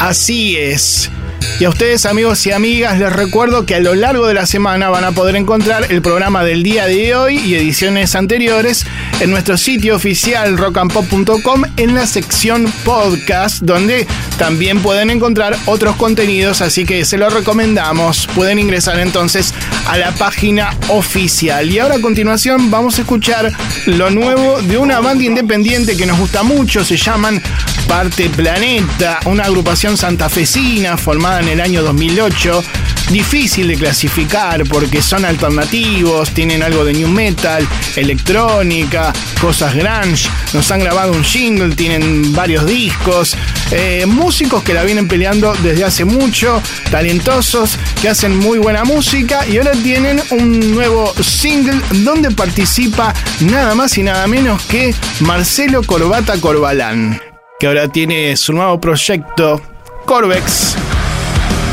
[0.00, 1.12] Así es.
[1.60, 4.90] Y a ustedes, amigos y amigas, les recuerdo que a lo largo de la semana
[4.90, 8.86] van a poder encontrar el programa del día de hoy y ediciones anteriores
[9.18, 14.06] en nuestro sitio oficial rockandpop.com en la sección podcast, donde
[14.38, 18.28] también pueden encontrar otros contenidos, así que se los recomendamos.
[18.36, 19.52] Pueden ingresar entonces
[19.88, 21.68] a la página oficial.
[21.72, 23.52] Y ahora a continuación vamos a escuchar
[23.86, 27.42] lo nuevo de una banda independiente que nos gusta mucho, se llaman
[27.88, 32.62] Parte Planeta, una agrupación santafesina formada en el año 2008.
[33.10, 37.66] Difícil de clasificar porque son alternativos, tienen algo de new metal,
[37.96, 40.28] electrónica, cosas grunge.
[40.52, 43.34] Nos han grabado un jingle, tienen varios discos.
[43.70, 49.46] Eh, músicos que la vienen peleando desde hace mucho, talentosos, que hacen muy buena música
[49.46, 55.82] y ahora tienen un nuevo single donde participa nada más y nada menos que Marcelo
[55.82, 57.20] Corbata Corbalán,
[57.58, 59.60] que ahora tiene su nuevo proyecto
[60.06, 60.76] Corvex.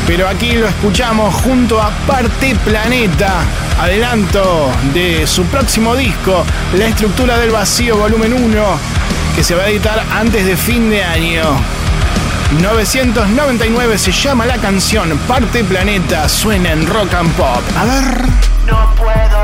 [0.06, 3.42] Pero aquí lo escuchamos junto a Parte Planeta,
[3.80, 6.44] adelanto de su próximo disco,
[6.76, 8.64] La Estructura del Vacío Volumen 1,
[9.36, 11.44] que se va a editar antes de fin de año.
[12.60, 17.62] 999 se llama la canción Parte Planeta, suena en rock and pop.
[17.76, 18.22] A ver.
[18.66, 19.35] No puedo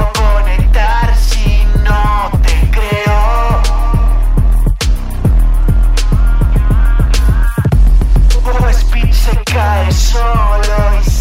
[10.12, 11.11] solo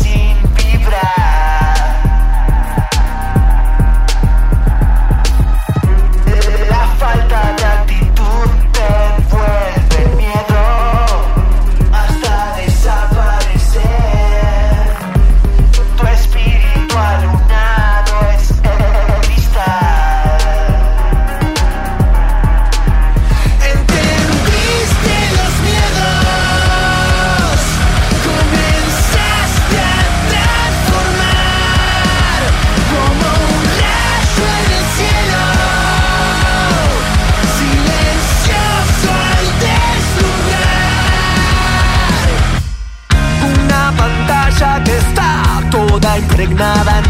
[46.42, 47.01] impregnada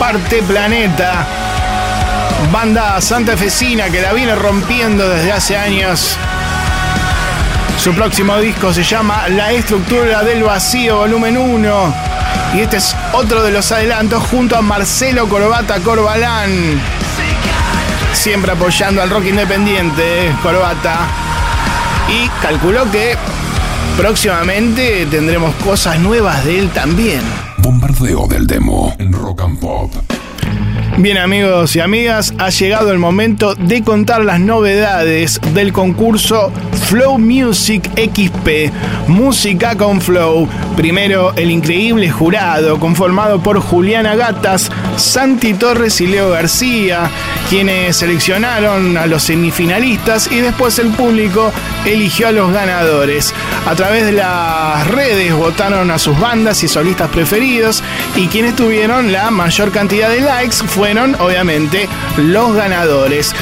[0.00, 1.26] Parte Planeta.
[2.50, 6.16] Banda santafesina que la viene rompiendo desde hace años.
[7.78, 11.94] Su próximo disco se llama La Estructura del Vacío, volumen 1.
[12.54, 16.80] Y este es otro de los adelantos junto a Marcelo Corbata Corbalán.
[18.14, 20.96] Siempre apoyando al rock independiente, Corbata.
[22.08, 23.18] Y calculó que
[23.98, 27.20] próximamente tendremos cosas nuevas de él también.
[27.62, 29.92] Bombardeo del demo en Rock and Pop.
[30.98, 36.52] Bien amigos y amigas, ha llegado el momento de contar las novedades del concurso
[36.88, 38.72] Flow Music XP,
[39.08, 40.48] Música con Flow.
[40.76, 44.70] Primero, el increíble jurado conformado por Juliana Gatas,
[45.00, 47.10] Santi Torres y Leo García,
[47.48, 51.52] quienes seleccionaron a los semifinalistas y después el público
[51.84, 53.34] eligió a los ganadores.
[53.66, 57.82] A través de las redes votaron a sus bandas y solistas preferidos
[58.14, 63.34] y quienes tuvieron la mayor cantidad de likes fueron obviamente los ganadores.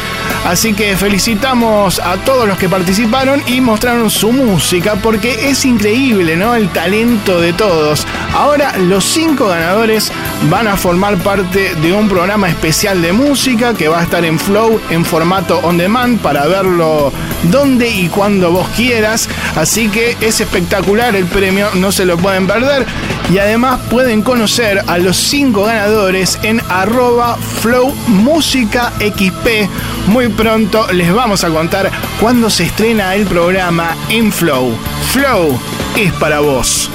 [0.46, 6.36] Así que felicitamos a todos los que participaron y mostraron su música porque es increíble,
[6.36, 6.54] ¿no?
[6.54, 8.06] El talento de todos.
[8.34, 10.12] Ahora los cinco ganadores
[10.50, 14.38] van a formar parte de un programa especial de música que va a estar en
[14.38, 17.12] Flow en formato on demand para verlo
[17.44, 19.28] donde y cuando vos quieras.
[19.56, 22.86] Así que es espectacular el premio, no se lo pueden perder.
[23.32, 29.68] Y además pueden conocer a los cinco ganadores en arroba Flow Música XP.
[30.06, 31.90] Muy pronto les vamos a contar
[32.20, 34.74] cuándo se estrena el programa en Flow.
[35.12, 35.58] Flow
[35.96, 36.90] es para vos.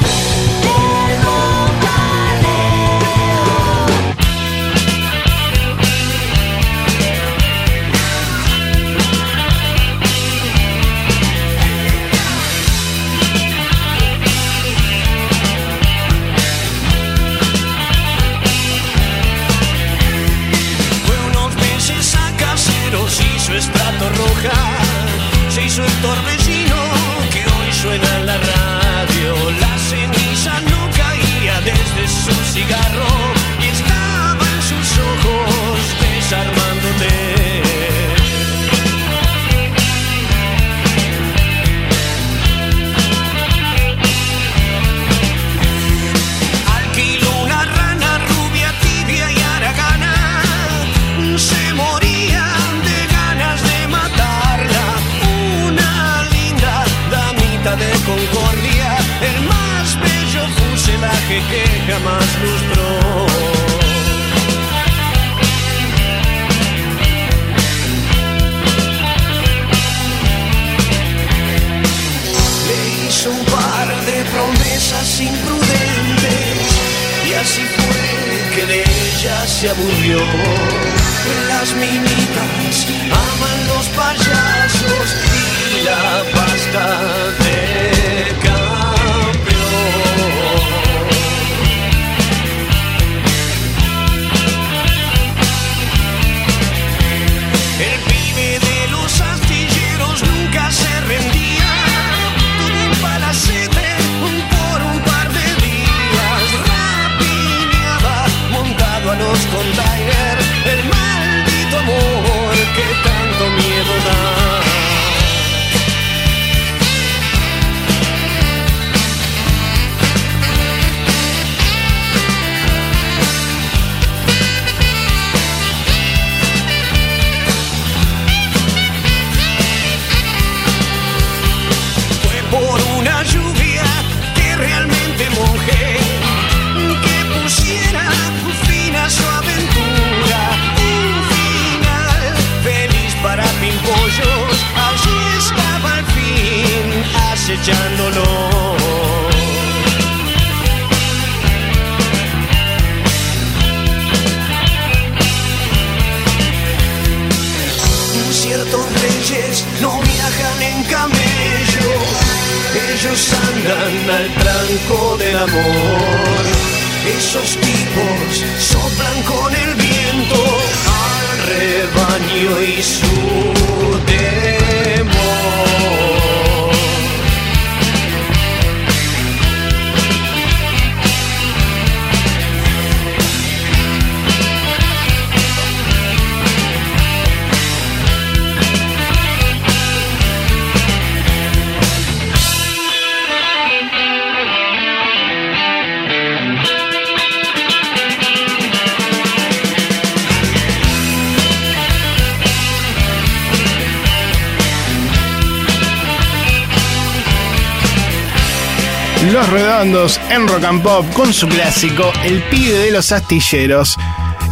[210.63, 213.97] Pop con su clásico El pibe de los astilleros.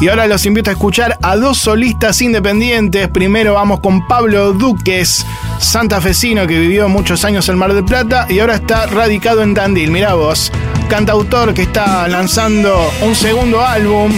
[0.02, 3.08] Y ahora los invito a escuchar a dos solistas independientes.
[3.08, 5.26] Primero vamos con Pablo Duques,
[5.58, 9.90] santafesino que vivió muchos años en Mar del Plata y ahora está radicado en Tandil.
[9.90, 10.52] Mirá vos,
[10.90, 14.12] cantautor que está lanzando un segundo álbum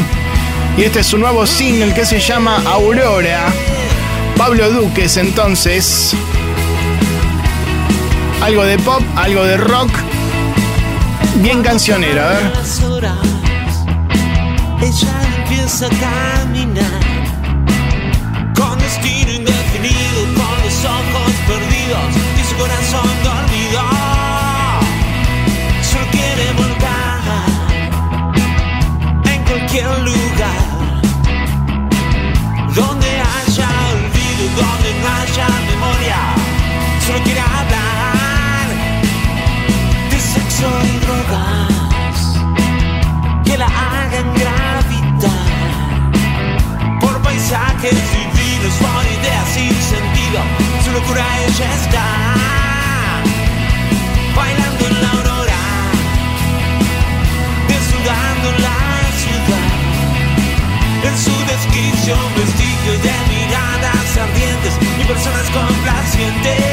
[0.78, 3.54] Y este es su nuevo single que se llama Aurora.
[4.36, 6.16] Pablo Duques entonces.
[8.42, 9.92] Algo de pop, algo de rock.
[11.42, 12.52] Bien cancionera, a ver.
[14.82, 17.00] ella empieza a caminar
[18.56, 23.53] con destino indefinido, con los ojos perdidos y su corazón dormido.
[51.04, 52.06] Locura ella está
[54.36, 55.62] bailando en la aurora,
[57.68, 58.80] desnudando la
[59.22, 59.72] ciudad.
[61.04, 66.73] En su descripción, vestigios de miradas ardientes y personas complacientes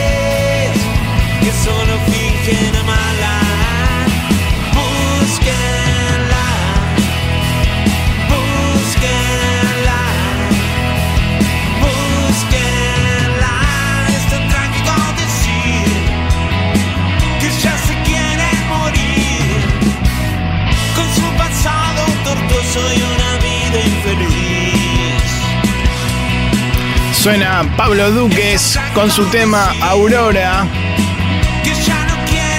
[27.23, 30.67] Suena Pablo Duques con su tema Aurora.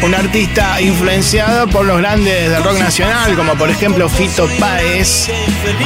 [0.04, 5.32] Un artista influenciado por los grandes del rock nacional, como por ejemplo Fito Páez,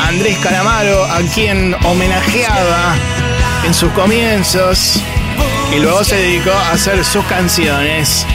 [0.09, 2.95] Andrés Calamaro, a quien homenajeaba
[3.65, 5.01] en sus comienzos
[5.73, 8.25] y luego se dedicó a hacer sus canciones.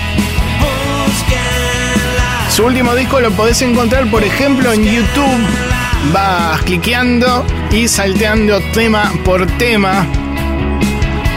[2.49, 5.47] Su último disco lo podés encontrar, por ejemplo, en YouTube.
[6.15, 10.07] Vas cliqueando y salteando tema por tema.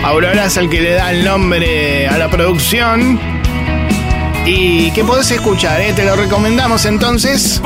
[0.03, 3.19] Aurora es el que le da el nombre a la producción.
[4.45, 5.93] Y que podés escuchar, ¿eh?
[5.93, 7.61] te lo recomendamos entonces.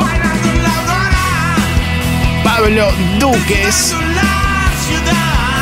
[2.43, 3.95] Pablo Duques,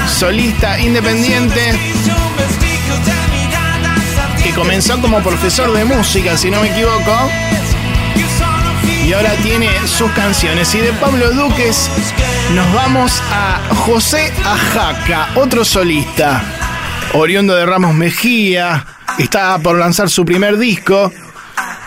[0.08, 1.72] solista independiente,
[4.44, 7.30] que comenzó como profesor de música, si no me equivoco.
[9.06, 10.74] Y ahora tiene sus canciones.
[10.76, 11.90] Y de Pablo Duques
[12.54, 16.44] nos vamos a José Ajaca, otro solista,
[17.16, 18.86] oriundo de Ramos Mejía.
[19.18, 21.12] Está por lanzar su primer disco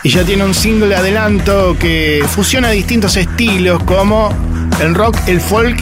[0.03, 4.33] y ya tiene un single de adelanto que fusiona distintos estilos como
[4.81, 5.77] el rock, el folk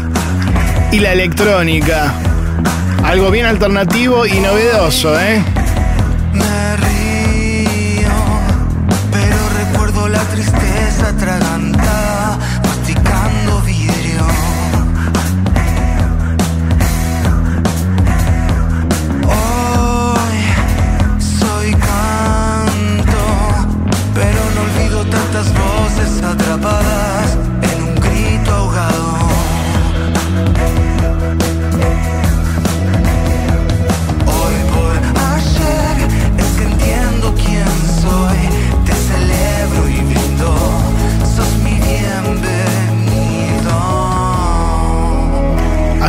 [0.91, 2.13] y la electrónica.
[3.03, 5.43] Algo bien alternativo y novedoso, ¿eh?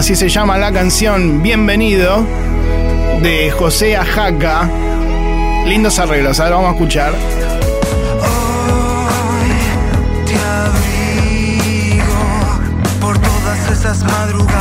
[0.09, 2.25] Así se llama la canción Bienvenido
[3.21, 4.67] de José Ajaca.
[5.67, 7.13] Lindos arreglos, ahora vamos a escuchar.
[10.25, 12.05] Te abrigo
[13.03, 14.58] por todas esas madrugadas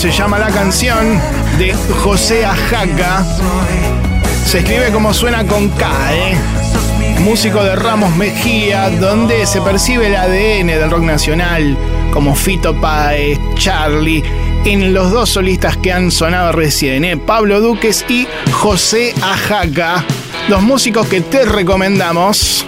[0.00, 1.20] se llama la canción
[1.58, 3.22] de José Ajaca.
[4.46, 6.34] Se escribe como suena con K, ¿eh?
[7.18, 11.76] músico de Ramos Mejía, donde se percibe el ADN del rock nacional,
[12.14, 14.24] como Fito Páez, Charlie,
[14.64, 17.04] en los dos solistas que han sonado recién.
[17.04, 17.18] ¿eh?
[17.18, 20.02] Pablo Duques y José Ajaca,
[20.48, 22.64] los músicos que te recomendamos.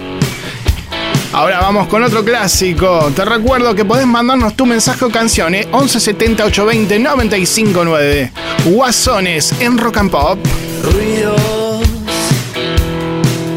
[1.33, 3.11] Ahora vamos con otro clásico.
[3.15, 5.65] Te recuerdo que podés mandarnos tu mensaje o canción ¿eh?
[5.65, 8.31] 1170 820 959.
[8.65, 10.37] Guasones en Rock and Pop.
[10.83, 11.81] Ruidos.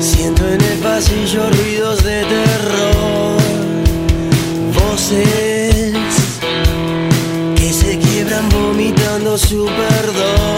[0.01, 3.37] Siento en el pasillo ruidos de terror.
[4.73, 5.93] Voces
[7.57, 10.56] que se quiebran vomitando su perdón.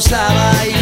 [0.00, 0.79] gozaba y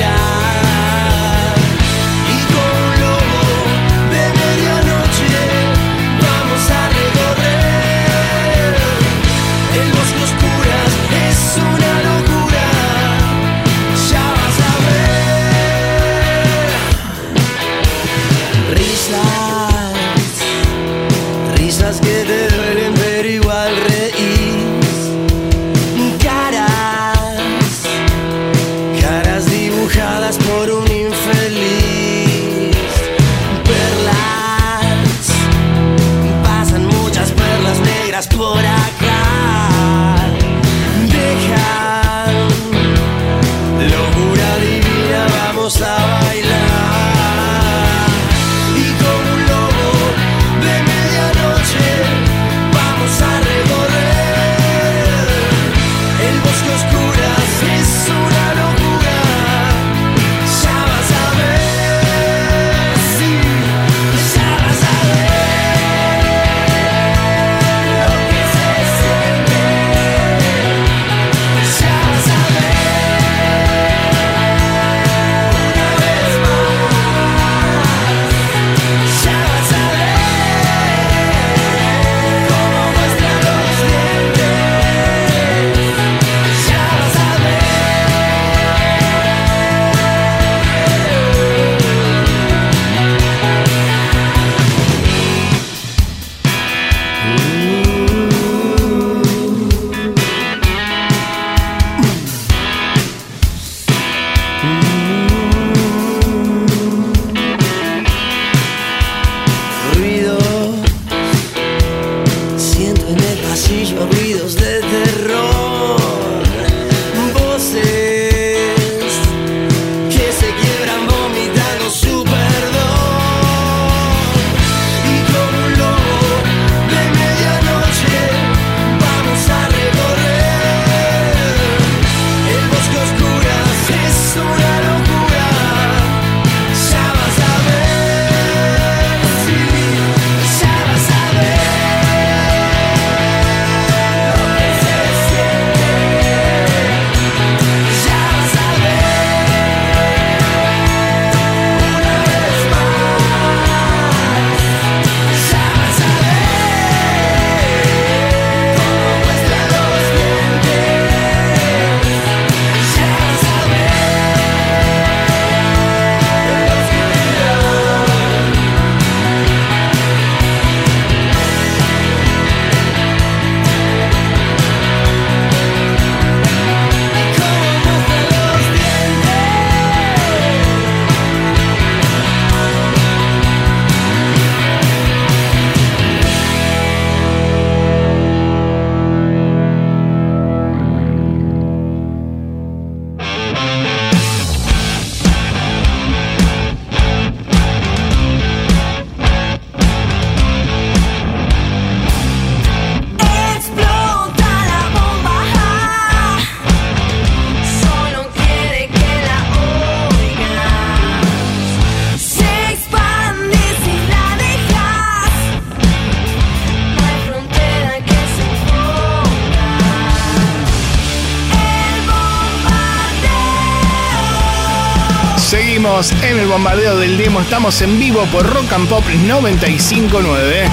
[227.49, 230.69] Estamos en vivo por Rock and Pop 959.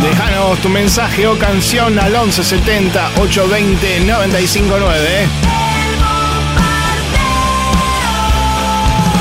[0.00, 5.28] Déjanos tu mensaje o canción al 1170 820 959.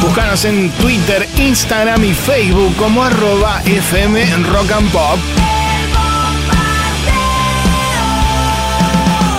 [0.03, 5.19] Búscanos en Twitter, Instagram y Facebook como arroba FM Rock Pop.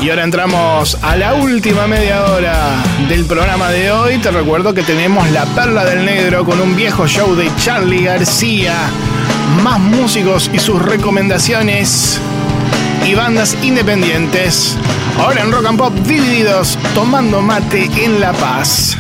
[0.03, 4.17] Y ahora entramos a la última media hora del programa de hoy.
[4.17, 8.75] Te recuerdo que tenemos La Perla del Negro con un viejo show de Charlie García.
[9.63, 12.19] Más músicos y sus recomendaciones.
[13.07, 14.75] Y bandas independientes.
[15.19, 18.97] Ahora en Rock and Pop divididos, tomando mate en La Paz.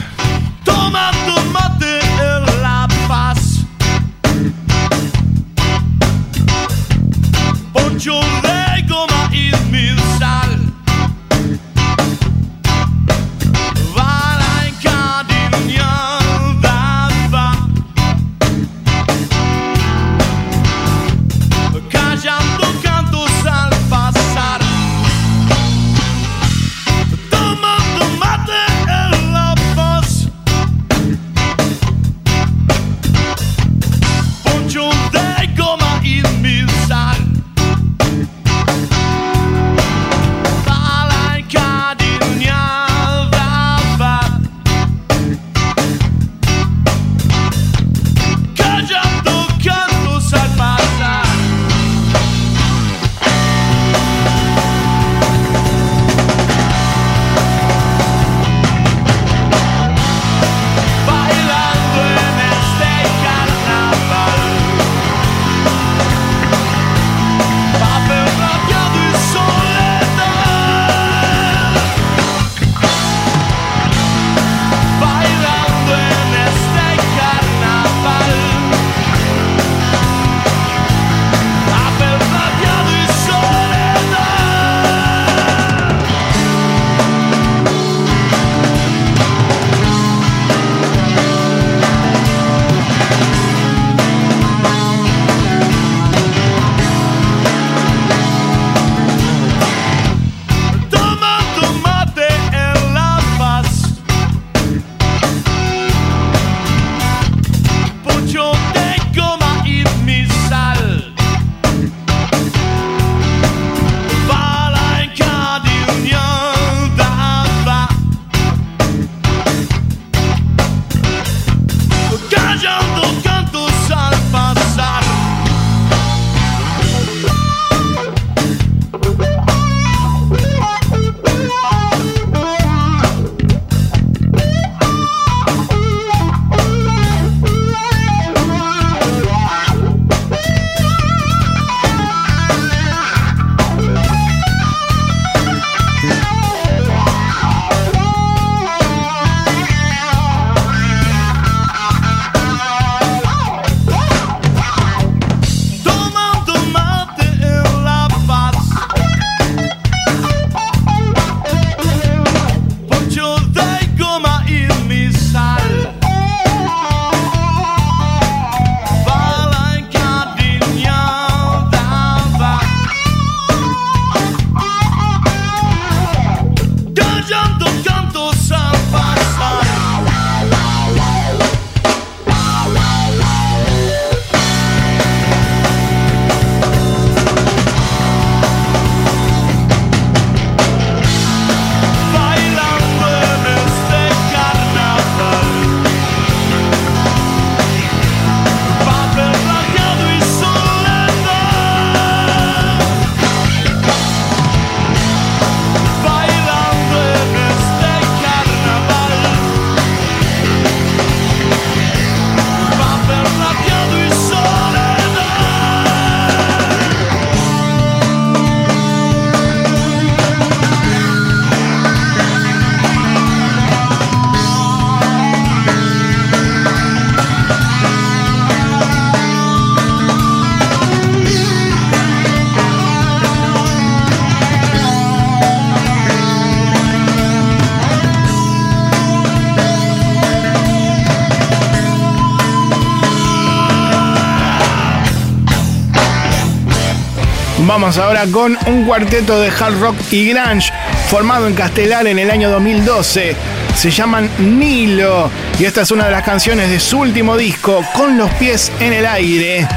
[247.71, 250.73] Vamos ahora con un cuarteto de hard rock y grunge
[251.09, 253.37] formado en Castelar en el año 2012.
[253.77, 258.19] Se llaman Nilo y esta es una de las canciones de su último disco, Con
[258.19, 259.69] los pies en el aire.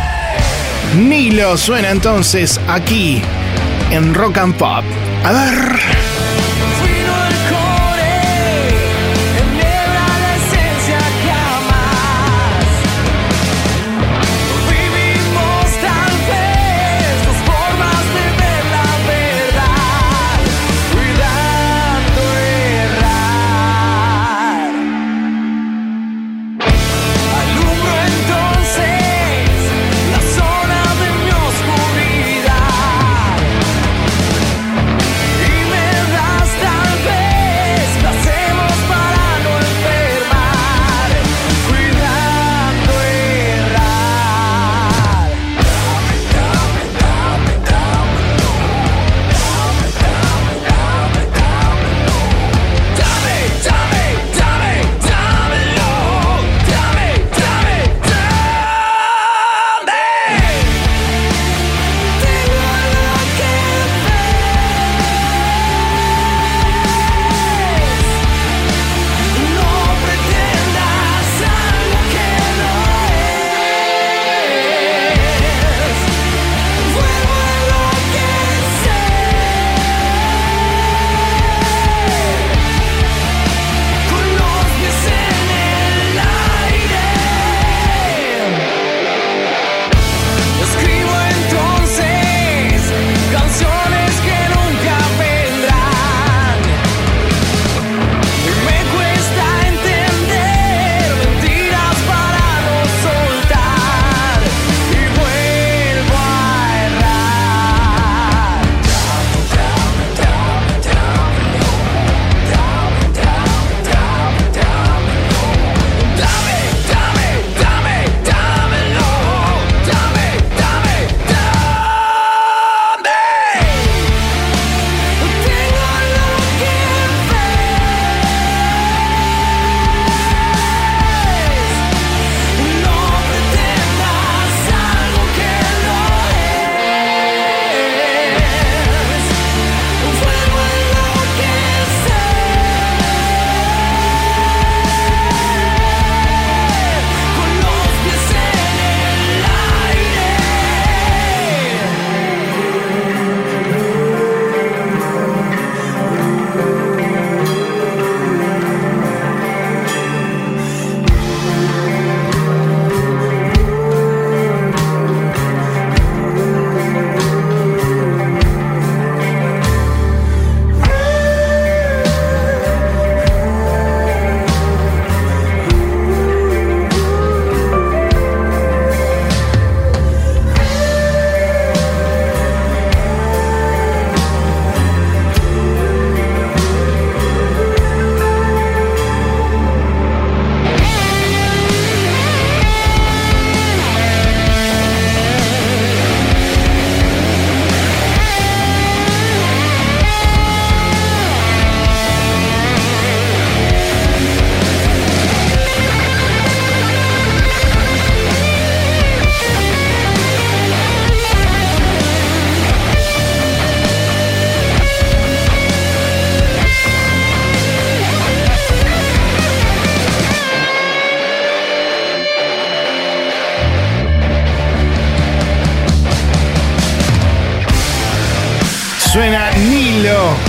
[0.97, 3.21] Nilo suena entonces aquí
[3.91, 4.83] en Rock and Pop.
[5.23, 6.02] A ver.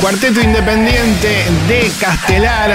[0.00, 2.72] Cuarteto independiente de Castelar,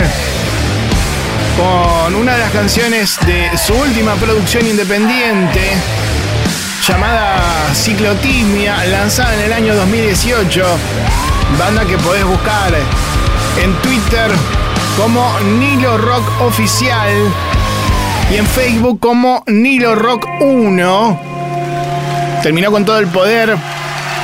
[1.58, 5.74] con una de las canciones de su última producción independiente,
[6.88, 10.66] llamada Ciclotimia, lanzada en el año 2018.
[11.58, 12.74] Banda que podés buscar
[13.62, 14.32] en Twitter
[14.98, 17.10] como Nilo Rock Oficial
[18.32, 21.20] y en Facebook como Nilo Rock 1.
[22.44, 23.58] Terminó con todo el poder.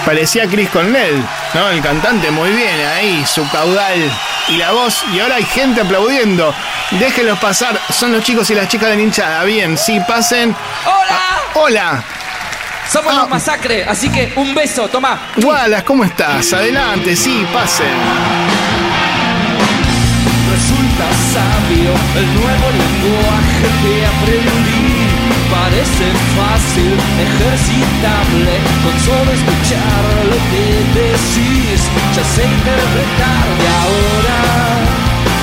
[0.06, 1.24] Parecía Chris Cornell,
[1.56, 1.70] ¿no?
[1.70, 4.12] El cantante muy bien ahí, su caudal
[4.50, 5.04] y la voz.
[5.14, 6.54] Y ahora hay gente aplaudiendo.
[6.92, 7.80] Déjenlos pasar.
[7.90, 9.44] Son los chicos y las chicas de la hinchada.
[9.46, 10.56] Bien, sí, pasen.
[10.86, 11.22] ¡Hola!
[11.56, 12.04] Hola.
[12.92, 15.20] Somos los Masacre, así que un beso, toma.
[15.38, 16.54] Wallace, ¿cómo estás?
[16.54, 17.88] Adelante, sí, pasen.
[20.52, 24.85] Resulta sabio el nuevo lenguaje que aprendí
[25.56, 26.06] parece
[26.36, 26.92] fácil,
[27.28, 28.54] ejercitable,
[28.84, 30.66] con solo escuchar lo que
[31.00, 31.80] decís,
[32.16, 34.40] ya sé interpretar de ahora,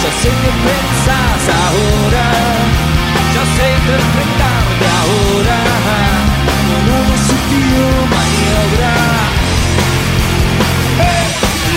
[0.02, 2.26] ya sé que pensás ahora,
[3.34, 5.60] ya sé interpretar de ahora,
[6.86, 7.72] no una sutil
[8.14, 8.94] maniobra,
[11.08, 11.26] ¡Eh!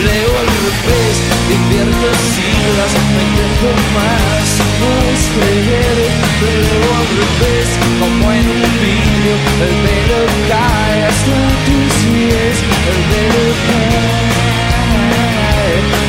[0.06, 1.05] leo el repente.
[1.50, 4.66] Invierto en siglas, pendejo más.
[4.80, 5.98] No es creer,
[6.40, 7.70] pero al revés
[8.00, 9.36] Como en un vídeo,
[9.66, 10.20] el dedo
[10.50, 12.56] cae Hasta tus pies,
[12.92, 14.06] el dedo cae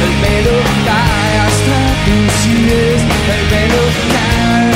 [0.04, 3.00] El dedo cae hasta tus pies
[3.34, 3.82] El dedo
[4.12, 4.70] cae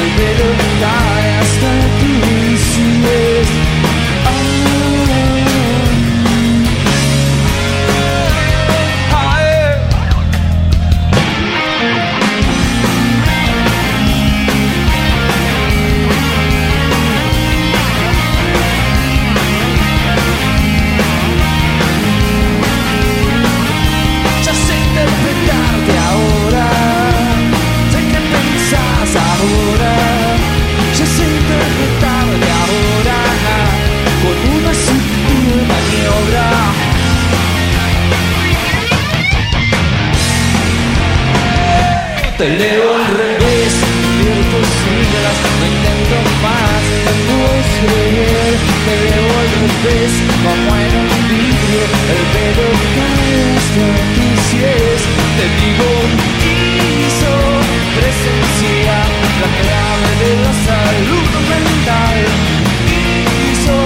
[0.00, 0.48] El dedo
[0.80, 1.87] cae hasta tus pies
[42.38, 43.72] Te leo al revés,
[44.22, 48.54] leo tus siglas, no intento más, no puedo creer.
[48.86, 50.12] Te leo al revés,
[50.46, 51.82] como en un vidrio,
[52.14, 54.38] el pelo cae hasta tus.
[55.34, 55.90] Te digo,
[56.46, 57.34] hizo
[57.98, 58.96] presencia,
[59.42, 62.18] la clave de la salud mental.
[63.50, 63.76] Hizo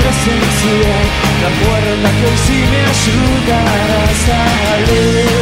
[0.00, 0.96] presencia,
[1.44, 5.41] la puerta que hoy sí me ayudará a salir.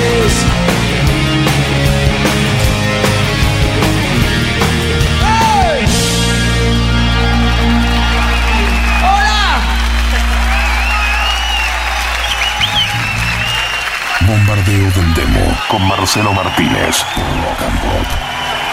[14.71, 17.05] Demo con Marcelo Martínez.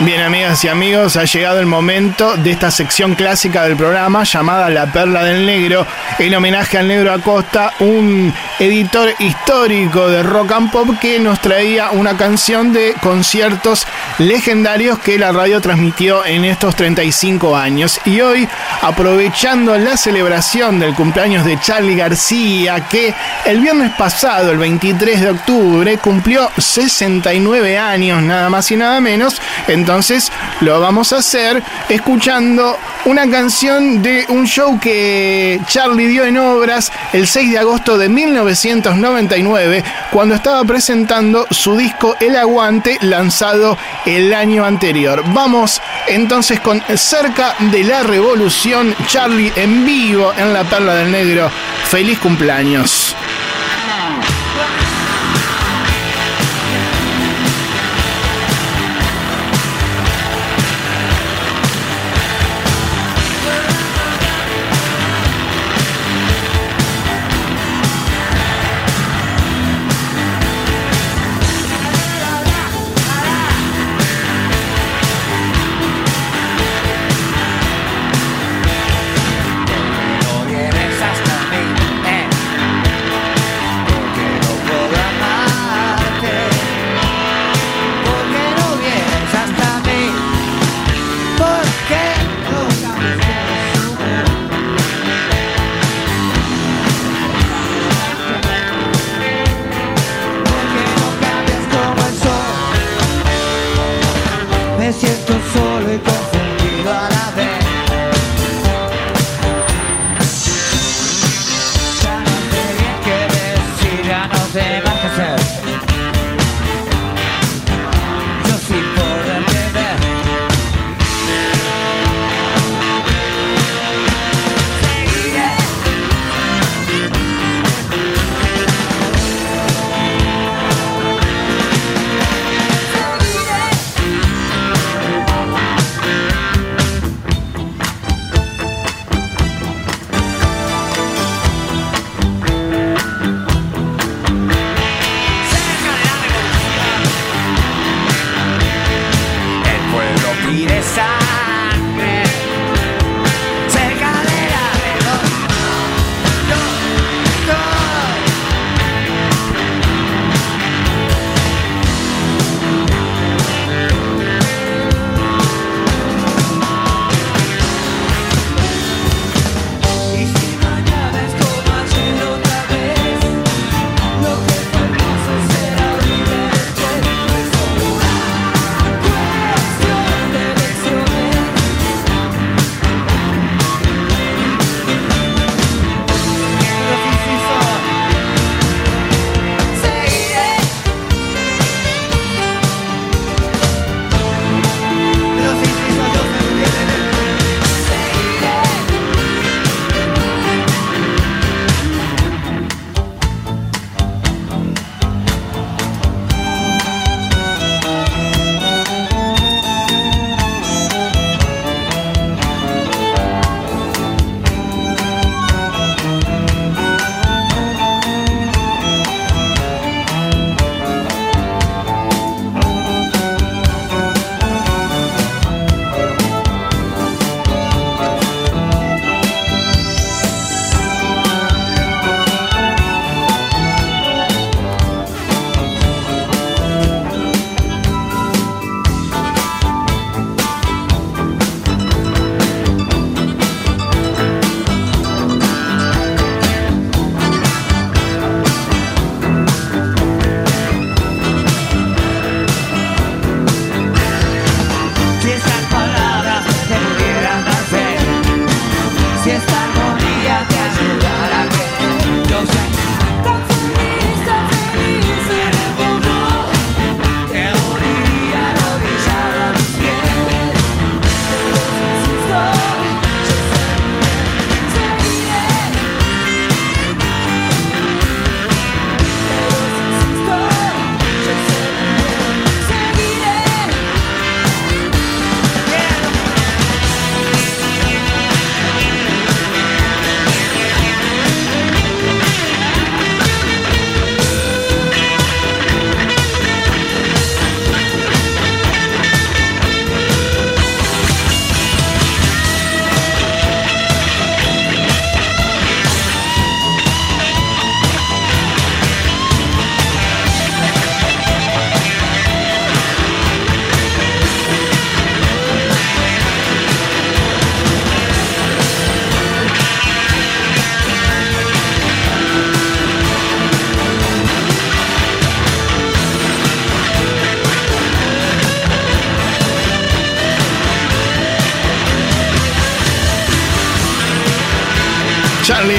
[0.00, 4.70] Bien, amigas y amigos, ha llegado el momento de esta sección clásica del programa llamada
[4.70, 5.84] La Perla del Negro,
[6.20, 11.90] en homenaje al Negro Acosta, un editor histórico de rock and pop que nos traía
[11.90, 13.88] una canción de conciertos
[14.18, 18.00] legendarios que la radio transmitió en estos 35 años.
[18.04, 18.48] Y hoy,
[18.82, 23.12] aprovechando la celebración del cumpleaños de Charlie García, que
[23.44, 29.42] el viernes pasado, el 23 de octubre, cumplió 69 años, nada más y nada menos,
[29.89, 36.36] entonces lo vamos a hacer escuchando una canción de un show que Charlie dio en
[36.36, 43.78] obras el 6 de agosto de 1999, cuando estaba presentando su disco El Aguante, lanzado
[44.05, 45.24] el año anterior.
[45.28, 51.51] Vamos entonces con Cerca de la Revolución, Charlie en vivo en La Perla del Negro.
[51.89, 53.16] Feliz cumpleaños.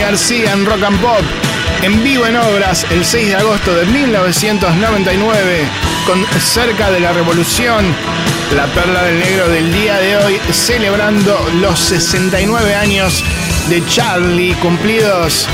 [0.10, 1.22] García en Rock and Pop,
[1.84, 5.60] en vivo en obras el 6 de agosto de 1999,
[6.08, 7.86] con Cerca de la Revolución,
[8.56, 13.24] la perla del negro del día de hoy, celebrando los 69 años
[13.70, 15.48] de Charlie cumplidos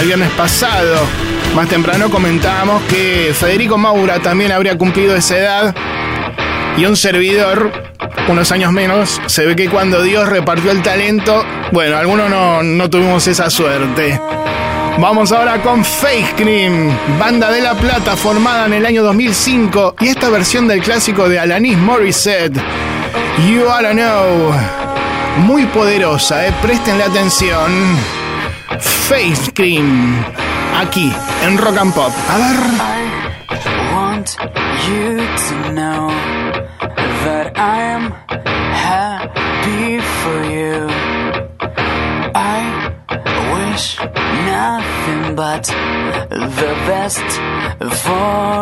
[0.00, 1.06] el viernes pasado.
[1.54, 5.74] Más temprano comentábamos que Federico Maura también habría cumplido esa edad
[6.76, 7.70] y un servidor,
[8.26, 12.90] unos años menos, se ve que cuando Dios repartió el talento, bueno, algunos no, no
[12.90, 14.20] tuvimos esa suerte.
[14.98, 20.08] Vamos ahora con Fake Cream, banda de La Plata formada en el año 2005 y
[20.08, 22.60] esta versión del clásico de Alanis Morissette,
[23.48, 24.52] You Oughta Know.
[25.38, 27.96] Muy poderosa, eh, prestenle atención.
[28.78, 30.22] Face Cream,
[30.78, 31.12] aquí
[31.46, 32.12] en Rock and Pop.
[32.28, 33.00] A ver.
[33.92, 34.36] want
[34.88, 36.08] you to know
[37.24, 38.19] that I
[47.10, 48.59] just for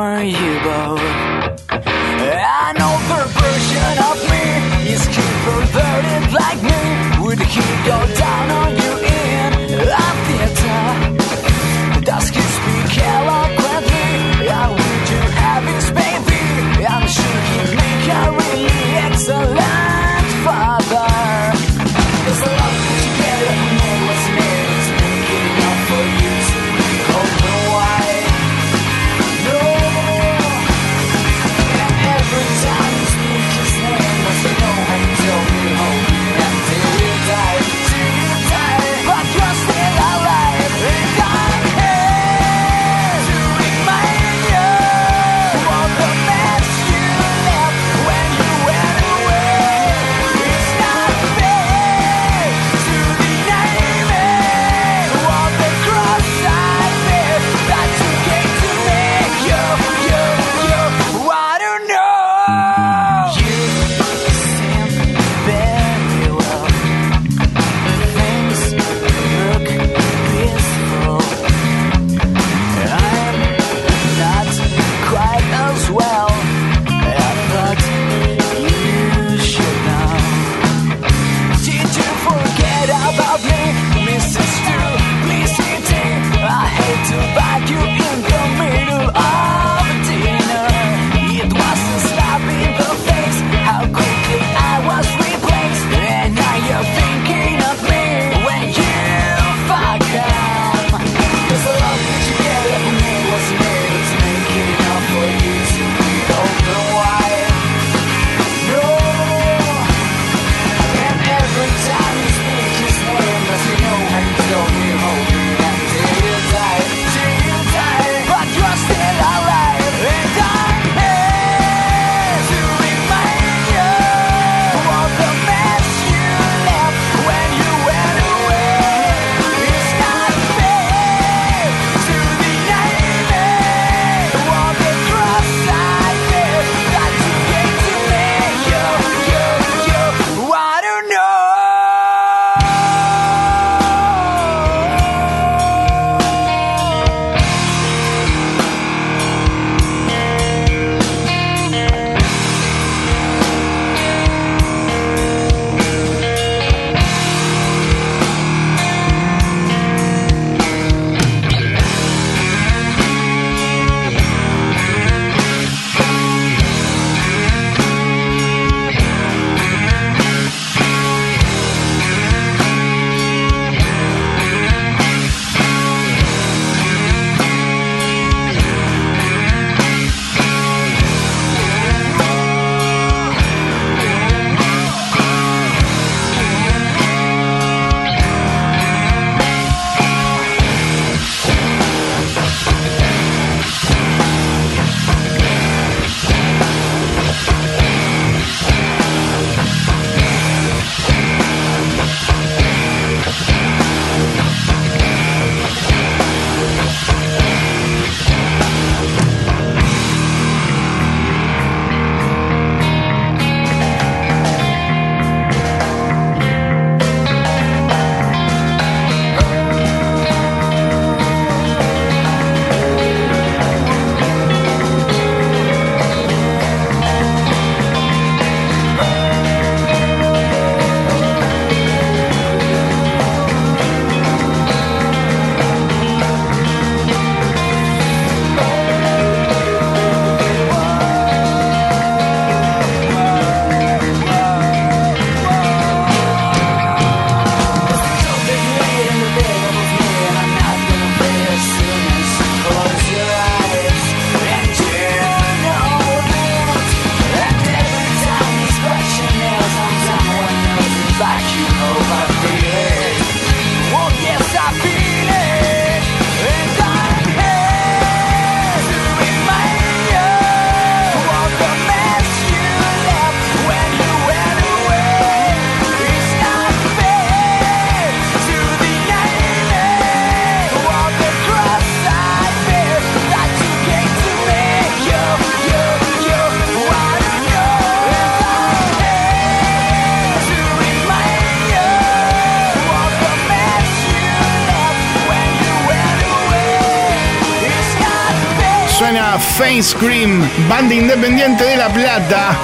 [299.69, 302.57] Cream, banda independiente de La Plata,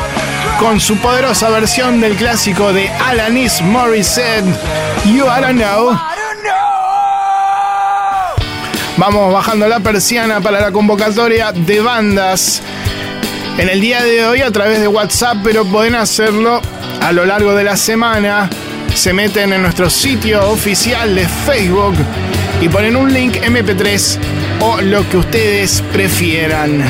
[0.58, 4.46] con su poderosa versión del clásico de Alanis Morissette,
[5.04, 6.00] You Don't Know.
[8.96, 12.62] Vamos bajando la persiana para la convocatoria de bandas
[13.58, 16.62] en el día de hoy a través de WhatsApp, pero pueden hacerlo
[17.02, 18.48] a lo largo de la semana.
[18.94, 21.96] Se meten en nuestro sitio oficial de Facebook
[22.62, 26.84] y ponen un link MP3 o lo que ustedes prefieran.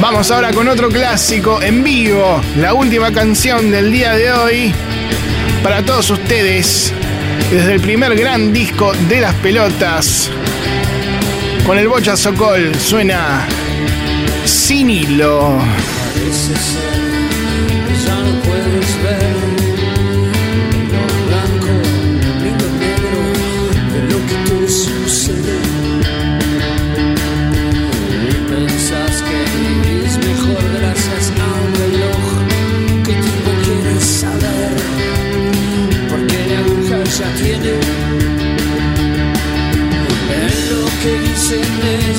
[0.00, 4.74] Vamos ahora con otro clásico en vivo, la última canción del día de hoy
[5.62, 6.92] para todos ustedes
[7.50, 10.30] desde el primer gran disco de las pelotas.
[11.66, 13.46] Con el Bocha Sokol suena
[14.44, 15.58] Sin Hilo.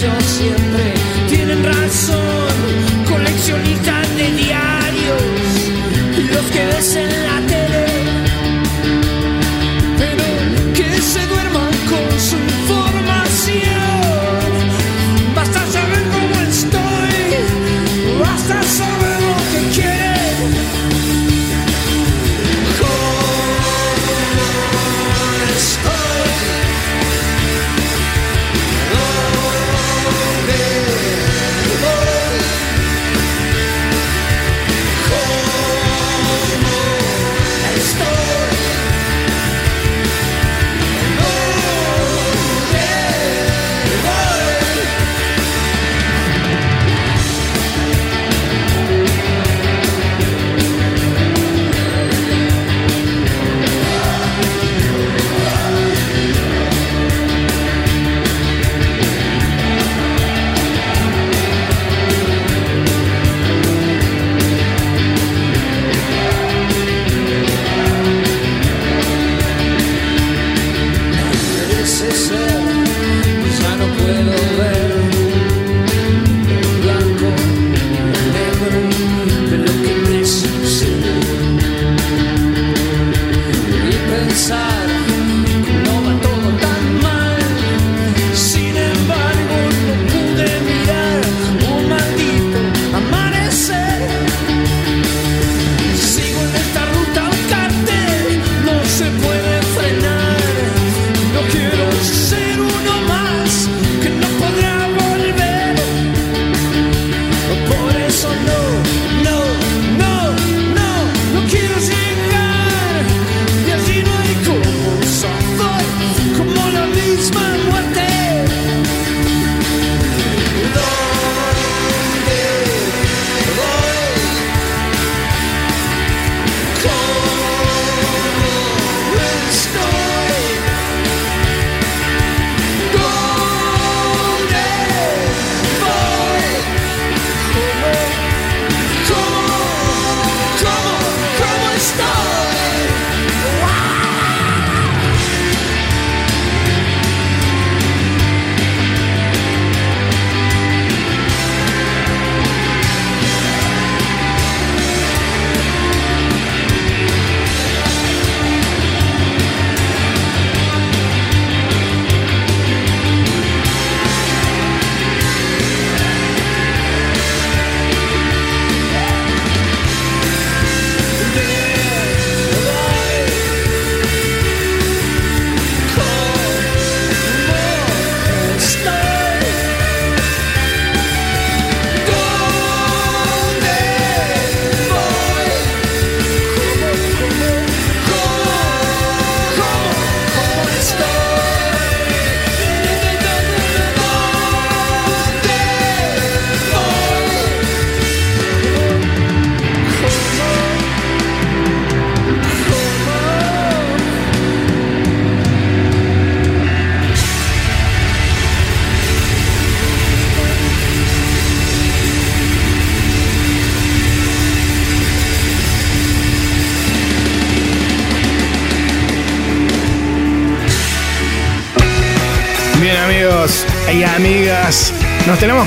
[0.02, 0.12] Dicen
[0.42, 0.61] ellos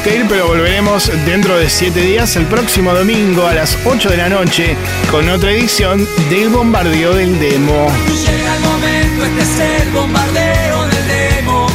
[0.04, 4.16] que ir, pero volveremos dentro de 7 días, el próximo domingo a las 8 de
[4.18, 4.76] la noche,
[5.10, 7.90] con otra edición del Bombardeo del Demo.
[8.08, 11.66] Llega el momento, este es el bombardeo del demo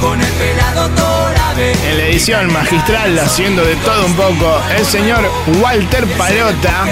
[0.00, 5.28] Con el pelado Torabe En la edición magistral, haciendo de todo un poco, el señor
[5.60, 6.84] Walter Palota,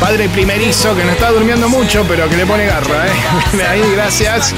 [0.00, 3.06] padre primerizo que no está durmiendo mucho, pero que le pone garra.
[3.06, 3.66] ¿eh?
[3.68, 4.54] Ahí, gracias.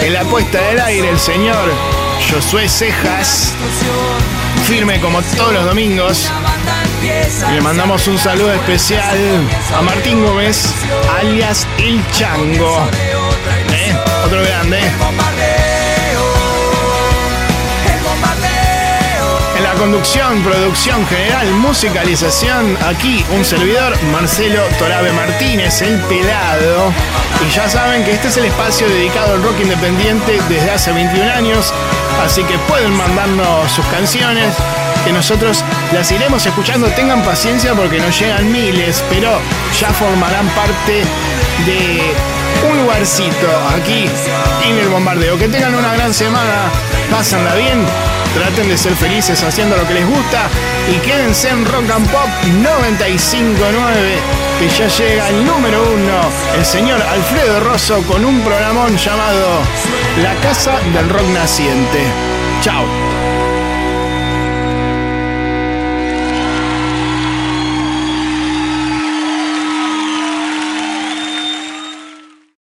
[0.00, 3.52] En la puesta del aire, el señor Josué Cejas,
[4.66, 6.30] firme como todos los domingos.
[7.52, 9.18] Le mandamos un saludo especial
[9.76, 10.72] a Martín Gómez,
[11.18, 12.88] alias El Chango.
[13.72, 13.94] ¿Eh?
[14.24, 14.80] Otro grande.
[19.74, 26.92] Conducción, producción general, musicalización, aquí un servidor, Marcelo Torabe Martínez, el pelado.
[27.46, 31.32] Y ya saben que este es el espacio dedicado al rock independiente desde hace 21
[31.32, 31.72] años,
[32.24, 34.54] así que pueden mandarnos sus canciones,
[35.04, 36.88] que nosotros las iremos escuchando.
[36.88, 39.38] Tengan paciencia porque nos llegan miles, pero
[39.78, 41.04] ya formarán parte
[41.66, 42.00] de
[42.70, 44.08] un lugarcito aquí
[44.66, 45.38] en el bombardeo.
[45.38, 46.70] Que tengan una gran semana,
[47.10, 47.84] pásenla bien,
[48.34, 50.48] traten de ser felices haciendo lo que les gusta
[50.92, 52.28] y quédense en Rock and Pop
[52.62, 54.18] 959,
[54.58, 56.20] que ya llega el número uno,
[56.56, 59.60] el señor Alfredo Rosso con un programón llamado
[60.22, 62.00] La Casa del Rock Naciente.
[62.60, 63.13] Chao.